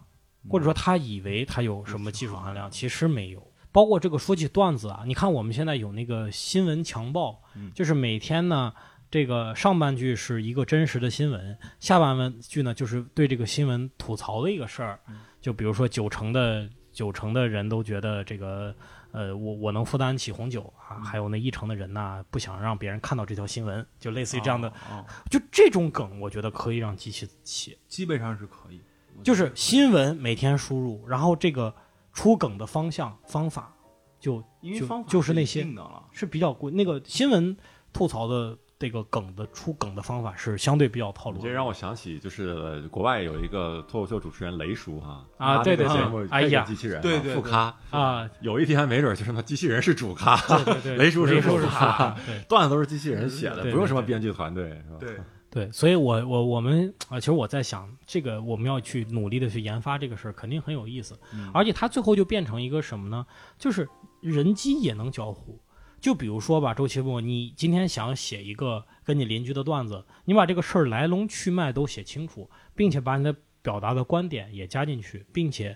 [0.48, 3.52] 或者说他以为他有什么技术含量，其实没有。
[3.72, 7.42] 包括这个说起段子啊，你看我们现在有那个新闻强报，
[7.74, 8.72] 就是每天呢，
[9.10, 15.00] 这个上半句是一个真实的新闻，下半文句呢就是对这个新闻吐槽的一个事儿。
[15.40, 18.72] 就比如说九成的九成的人都觉得这个，
[19.14, 24.70] 呃，我我能负担起红酒啊，还有那一成的人呢不想让别人看到这条新闻，就类似于这样的，
[25.30, 28.82] 就这种梗，我觉得可以让机器写，基本上是可以，
[29.22, 31.74] 就是新闻每天输入，然后这个。
[32.16, 33.74] 出梗的方向方法，
[34.20, 34.40] 就
[34.78, 35.66] 就就是那些
[36.12, 36.70] 是比较贵。
[36.70, 37.56] 那个新闻
[37.92, 41.40] 吐槽的这个梗的出梗的方法是相对比较套路。
[41.40, 52.14] 这让我想起，就是国外有一个脱口秀主持人雷叔哈啊，对对对，哎呀，机器人对对副咖啊，有一天没准就是那机器人是主咖，对对，雷叔是副咖，
[52.48, 54.96] 段子都是机器人写的，不用什么编剧团队，是吧？
[55.00, 55.16] 对
[55.50, 61.16] 对，所以我我我们啊，其实我在想，这个我们要去努力的去研发这个事儿，肯定很有意思，
[61.52, 63.24] 而且它最后就变成一个什么呢？
[63.56, 63.88] 就是
[64.20, 65.60] 人机也能交互。
[66.04, 75.74] 就比如说吧，周奇墨，你今天想写一个跟你邻居的段子，你把这个事儿来龙去脉都写清楚，并且把你的表达的观点也加进去，并且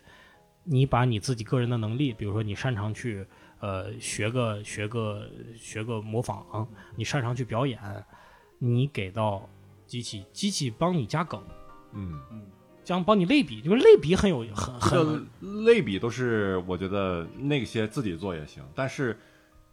[0.65, 3.27] 你把你自己个人的能力，比如说你擅长去
[3.61, 5.27] 呃学个学个
[5.57, 7.81] 学个模仿，你擅长去表演，
[8.59, 9.49] 你给到
[9.87, 11.43] 机器，机器帮你加梗，
[11.95, 12.43] 嗯嗯，
[12.85, 15.27] 将帮你类比，就是类比很有很很
[15.65, 19.19] 类比都是我觉得那些自己做也行，但是。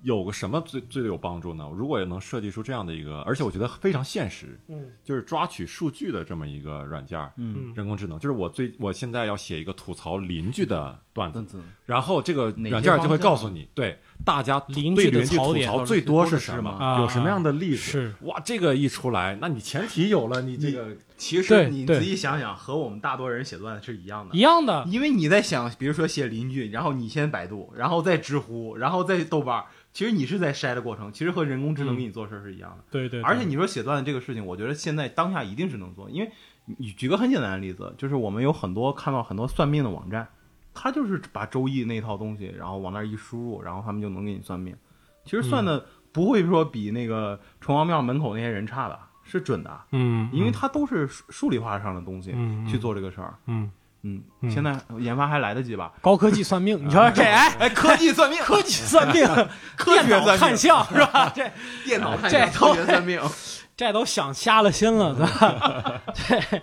[0.01, 1.67] 有个什么最最有帮助呢？
[1.75, 18.13] 如果能设计出这样的一个，而且我觉得非常现实，嗯，就是抓取数据的这么一个软件，嗯，人工智能，就是我最我现在要写一个吐槽邻居的段子，然后这个软件就会告诉你，对大家邻居的吐槽最多是什么，有什么样的例子？
[18.21, 29.63] 哇，这个一出来，那你前提有了，你这个其实你仔细想想，和我们大多人写段子是一样的，一样的，因为你在想，比如说写邻居，然后你先百度，然后再知乎，然后再豆瓣。
[29.93, 32.83] 其实你是在筛的过程，其实和人工智能给你做事是一样的。
[32.91, 33.21] 对对。
[33.21, 36.29] 而且你说写段子这个事情，我觉得现在当下一定是能做，因为
[36.65, 40.27] 你举个很简单的例子，就是我们有很多看到很多算命的网站，
[40.75, 44.75] 他就是把周易那套东西，然后往那一输入，然后他们就能给你算命。
[45.23, 49.71] 其实算的不会说比那个城隍庙门口那些人差的，是准的。
[49.91, 50.29] 嗯。
[50.31, 52.35] 因为它都是数理化上的东西
[52.69, 53.33] 去做这个事儿。
[53.47, 53.71] 嗯。
[54.07, 54.21] 嗯，
[54.51, 55.91] 现在研发还来得及吧？
[55.99, 59.25] 高科技算命，你说这哎哎，科技算命，科技算命，
[59.75, 61.31] 科学看相是吧？
[61.33, 61.49] 这
[61.83, 63.19] 电脑看相，科学算命，
[63.75, 66.01] 这都想瞎了心了，是吧？
[66.29, 66.61] 对，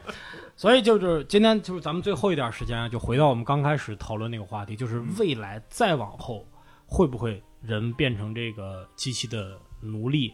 [0.62, 6.46] 所以就是今天就是咱们最后一点时间，就回到我们刚开始讨论那个话题，就是未来再往后
[6.86, 10.32] 会不会人变成这个机器的奴隶，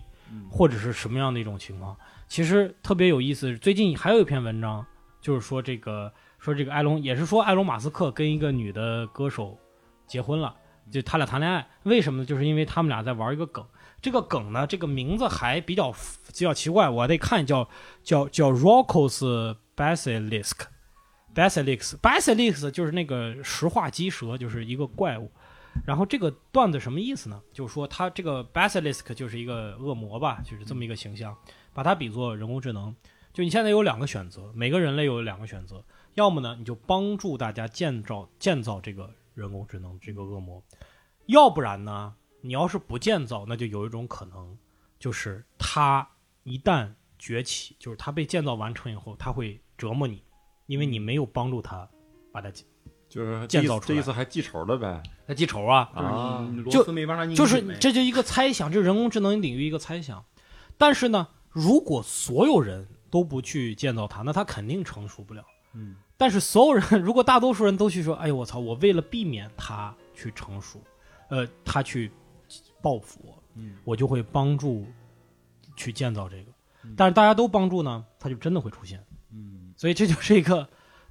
[0.51, 1.97] 或者是什么样的一种情况？
[2.27, 4.85] 其实特别有意思，最近还有一篇文章，
[5.23, 6.13] 就是说这个。
[6.39, 9.59] 说这个埃隆也是说埃隆马斯克跟一个女的歌手
[10.07, 10.55] 结婚了，
[10.89, 12.25] 就他俩谈恋爱，为什么呢？
[12.25, 13.67] 就是因为他们俩在玩一个梗，
[14.01, 17.69] 这个梗呢，这个名字还比较比较奇怪，我得看叫
[18.05, 25.31] 叫叫 Rocos Basilisk，Basilisk，Basilisk 就是那个石化鸡蛇，就是一个怪物。
[25.87, 27.41] 然后这个段子什么意思呢？
[27.53, 31.39] 就是说它这个 Basilisk 就是一个恶魔吧，就是这么一个形象，
[31.73, 32.93] 把它比作人工智能。
[33.33, 35.85] 就你现在有两个选择，每个人类有两个选择。
[36.15, 40.61] 要么呢，你就帮助大家建造建造这个人工智能这个恶魔；
[41.27, 44.59] 要不然呢，你要是不建造，那就有一种可能，
[44.99, 46.11] 就是它
[46.43, 50.23] 一旦崛起，就是它被建造完成以后，它会折磨你，
[50.67, 51.89] 因为你没有帮助他
[52.33, 52.51] 把它
[53.09, 53.95] 就是建造出来。
[53.95, 55.03] 这意思还记仇了呗？
[55.27, 55.89] 他记仇啊？
[55.95, 56.85] 啊，就
[57.35, 60.23] 就是这就一个猜想，这是人工智能领域一个猜想。
[60.77, 65.43] 但是呢，如果所有人都不去建造它，那它肯定成熟不了。
[65.73, 65.97] 嗯。
[66.17, 68.59] 但是所有人， 如果大多数人都去说：“哎呦，我操！
[68.59, 70.83] 我为了避免他去成熟，
[71.31, 72.11] 呃，他去
[72.83, 73.43] 报复我，
[73.85, 74.85] 我就会帮助
[75.77, 76.51] 去建造这个。
[76.97, 79.01] 但是大家都帮助呢，它就真的会出现。
[79.79, 80.69] 嗯，所以这就是一个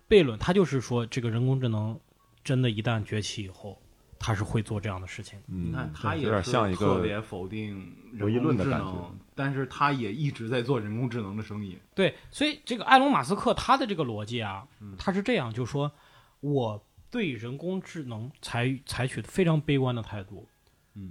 [0.09, 0.37] 悖论。
[0.37, 1.97] 他就是说，这个人工智能
[2.43, 3.81] 真的，一旦崛起以后。
[4.19, 5.39] 他是会做这样的事情。
[5.45, 11.77] 你看，他也是特别否定人工智能，但是他也一直在做人工智能的生意。
[11.93, 15.91] 对，所以这个埃隆·马斯克他的这个逻辑啊，他是这样，就是说
[16.39, 20.47] 我对人工智能采采取非常悲观的态度。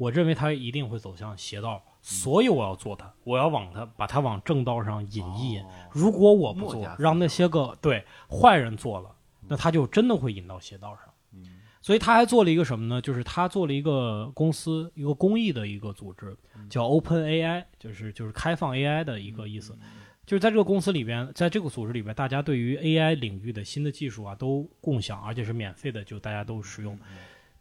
[0.01, 5.65] 我认为他一定会走向邪道，所以我要做它，我要往它把它往正道上引一引。
[5.91, 9.11] 如果我不做，让那些个对坏人做了，
[9.49, 11.43] 那他就真的会引到邪道上。
[11.83, 13.03] 所以他还做了一个什么呢？
[13.03, 16.37] 就是他做了一个公司，一个公益的一个组织，
[16.71, 19.77] 叫 Open AI，就是就是开放 AI 的一个意思。
[20.25, 26.97] 就是在这个公司里边，在这个组织里边，大家对于 AI 领域的新的技术啊都共享，而且是免费的，就大家都使用，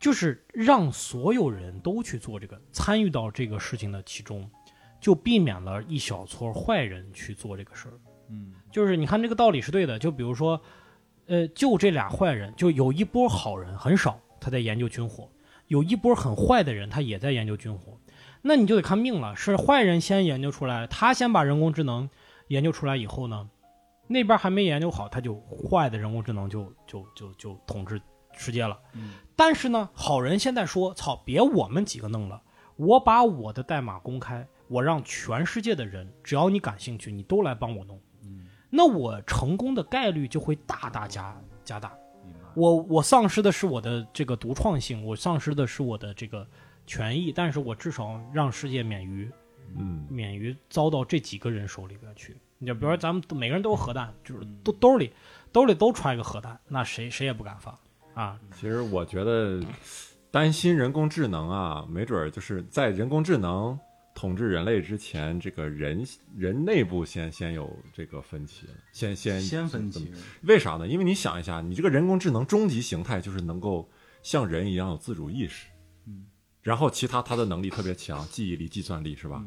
[0.05, 4.47] 就是让所有人都去做这个，参与到这个事情的其中，
[5.01, 7.93] 就避免了一小撮坏人去做这个事儿。
[8.29, 10.61] 嗯，就是你看这个道理是对的，就比如说。
[11.27, 15.27] 呃，就这俩坏人，就有一波好人很少，他在研究军火；
[15.65, 17.97] 有一波很坏的人，他也在研究军火。
[18.43, 22.07] 那你就得看命了，是坏人先研究出来，他先把人工智能
[22.49, 23.49] 研究出来以后呢，
[24.05, 27.99] 那边还没研究好，他就坏的人工智能就就就就统治
[28.35, 28.79] 世界了。
[29.35, 32.41] 但是呢，好人现在说：“操，别我们几个弄了，
[32.75, 37.99] 我把我的代码公开，我让全世界的人，只要你感兴趣，你都来帮我弄。
[38.69, 41.93] 那我成功的概率就会大大加加大。
[42.55, 46.47] 我我丧失的是我的这个独创性，我丧失的是我的这个
[46.87, 49.29] 权益，但是我至少让世界免于，
[49.77, 52.37] 嗯，免于遭到这几个人手里边去。
[52.57, 55.11] 你就比如说咱们每个人都有核弹，就是兜兜里
[55.51, 57.77] 兜里都揣一个核弹，那谁谁也不敢放
[58.15, 58.39] 啊。
[58.55, 59.61] 其实我觉得
[60.31, 63.79] 担心人工智能啊，没准儿就是在人工智能。
[64.17, 66.01] 统治人类之前，这个人
[66.37, 70.09] 人内部先先有这个分歧，先先先分歧。
[70.43, 70.87] 为啥呢？
[70.87, 73.89] 因为你想一下，你这个人工智能终极形态就是能够
[74.23, 75.67] 像人一样有自主意识，
[76.07, 76.27] 嗯，
[76.61, 79.43] 然后其他它的能力特别强，记忆力、计算力是吧？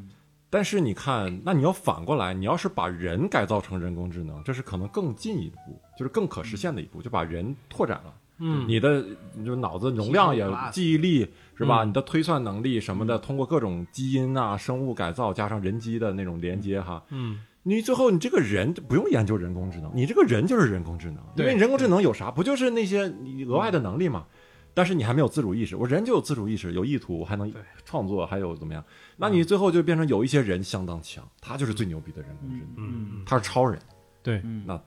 [0.51, 8.15] 但是你看，那你要反过来，你要是把人改造成人工智能，这是可能更进一步，就是更可实现的一步，就把人拓展了。
[8.39, 9.05] 嗯，你的
[9.45, 11.85] 就脑子容量也记忆力是吧？
[11.85, 22.31] 你的推算能力什么的，通过各种基因啊、生物改造加上人机的那种连接哈，嗯，你最后你这个人不用研究人工智能，你这个人就是人工智能，因为人工智能有啥？
[22.31, 24.27] 不就是那些你额外的能力嘛？
[24.73, 27.53] 但是你还没有自主意识，我人就有自主意识，有意图，还能
[27.85, 28.85] 创作，还有怎么样？
[29.17, 33.81] 那你最后就变成有一些人相当强，他就是最牛逼的人工智能，嗯，他是超人，
[34.23, 34.81] 对，那。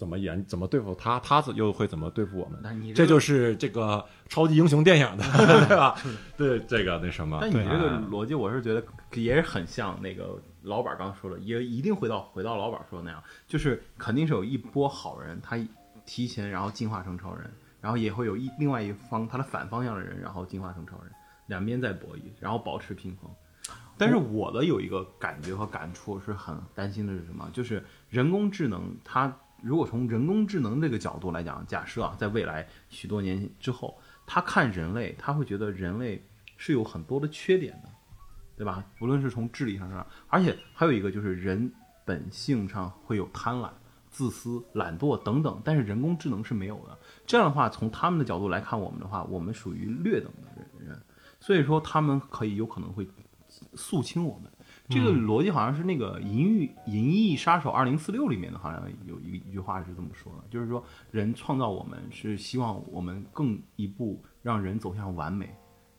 [0.00, 0.42] 怎么演？
[0.46, 1.20] 怎么对付他？
[1.20, 2.94] 他又会怎么对付我们？
[2.94, 5.24] 这就是这个超级英雄电影的，
[5.68, 5.94] 对吧？
[6.38, 7.36] 对这个那什么？
[7.38, 8.82] 但你这个逻辑，我是觉得
[9.12, 15.58] 也是很像那个老板刚说的，也一定回到回到老板说的那样，就是肯定是有一波好人，他
[16.06, 17.50] 提前然后进化成超人，
[17.82, 21.12] 然后也会有一另外一方他的反方向的人，然后进化成超人，
[21.48, 23.30] 两边在博弈，然后保持平衡。
[23.98, 27.46] 但是我的有一个感觉和感触是很担心的是什么？
[27.52, 29.36] 就是人工智能它。
[29.62, 36.24] 如果从人工智能这个角度来讲，假设啊，在未来许多年之后，他看人类，他会觉得人类
[36.56, 37.88] 是有很多的缺点的，
[38.56, 38.84] 对吧？
[38.98, 41.72] 不论是从智力上上，而且还有一个就是人
[42.04, 43.70] 本性上会有贪婪、
[44.08, 46.98] 自私、懒惰等等，但是人工智能是没有的。
[47.26, 51.00] 这样的话，从他们的角度来看我们的话，我们属于劣等的人，
[51.38, 53.06] 所以说他们可以有可能会
[53.74, 54.50] 肃清我们。
[54.90, 65.48] 这个逻辑好像是那个《银翼银翼杀手二零四六》里面的，好像有一一句话是这么说的，就是说人创造我们是希望我们更一步让人走向完美，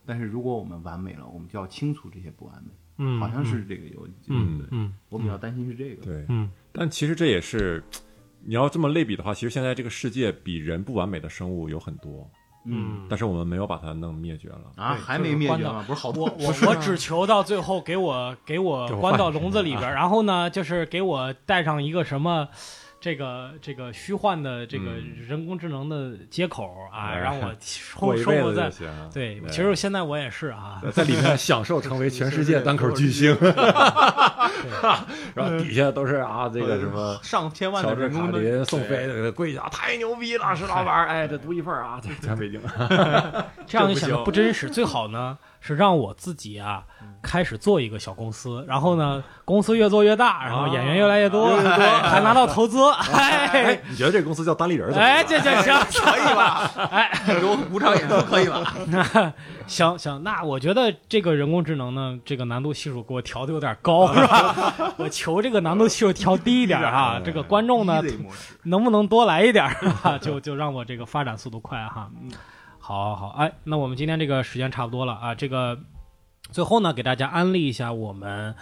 [0.06, 2.70] 但是如果我们完美了，我们就要清除这些不完美。
[2.98, 6.04] 嗯，好像是这个有，嗯嗯，我比较担心是这个。
[6.04, 7.84] 对，嗯，但其实这也是
[8.44, 12.30] 你要这么类比的话，其实现在这个世界比人不完美的生物有很多。
[12.66, 15.84] 嗯，但是我们没有把它弄灭绝了啊，还没灭绝吗？
[15.88, 22.48] 不是好多， 我我只求到最后给我给我关到笼子里边， 然后呢，就是给我带上一个什么。
[23.02, 24.92] 这个这个虚幻的这个
[25.28, 27.52] 人工智能的接口啊，让我
[28.16, 28.72] 生活在
[29.12, 33.36] 对，其实现在我也是啊，在里面享受成为全世界 单口巨星，
[35.34, 42.62] 然后底下都是啊，这个什么上千万的人工林宋飞跪下，太牛逼了，石老板，哎，这独一份啊，在北京，
[43.66, 44.70] 这样就显得不真实。
[44.70, 46.84] 最好呢是让我自己啊。
[47.24, 52.80] 开始做一个小公司，然后呢，公司越做越大，然后演员越来越多，还拿到投资。
[53.14, 54.92] 哎，你觉得这个公司叫单立人？
[54.96, 56.72] 哎，这这行可以吧？
[56.92, 58.74] 哎，有五场演出可以吧？
[59.68, 64.74] 行行，那我觉得这个人工智能呢，这个难度系数给我调的有点高， 是吧？
[64.98, 67.22] 我求这个难度系数调低一点啊。
[67.24, 68.02] 这个观众呢，
[68.64, 69.64] 能不能多来一点
[70.02, 70.18] 啊？
[70.20, 72.10] 就就让我这个发展速度快哈。
[72.92, 75.80] 好，好，好，哎，那我们今天这个时间差不多了啊，这个。
[76.52, 78.54] 最后呢，给大家安利一下我们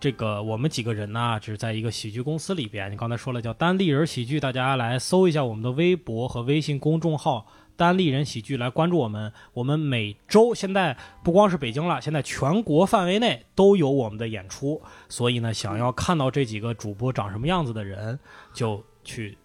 [0.00, 2.90] 这个我们几个人呢，就是在一个喜剧公司里边。
[2.90, 9.30] 你刚才说了叫单立人喜剧，大家来搜一下我们的微博和微信公众号“单立人喜剧”来关注我们。
[9.52, 14.80] 我们每周现在不光是北京了，现在全国范围内都有我们的演出。
[15.10, 18.18] 所以呢，想要看到这几个主播长什么样子的人，
[18.54, 19.36] 就去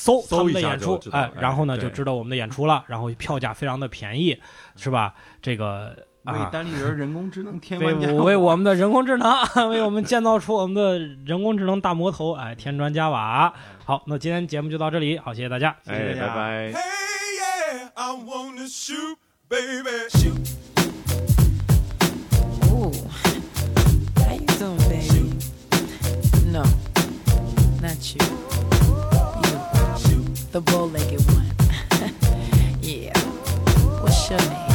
[0.00, 2.82] 搜他们的演出，哎，然后呢就知道我们的演出了。
[2.86, 4.36] 然后票价非常的便宜，
[4.76, 5.14] 是吧？
[5.42, 5.94] 这个。
[6.22, 9.32] 为单立人人工智能添砖加瓦，为我们的人工智能，
[9.70, 13.50] 为我们建造出我们的人工智能大魔头，哎，添砖加瓦。
[13.86, 16.72] 好，那今天节目就到这里，好，谢谢大家，谢谢大家，拜
[27.94, 28.49] 拜。
[30.52, 31.46] the bow legged one.
[32.82, 33.16] yeah.
[34.00, 34.69] What's your name?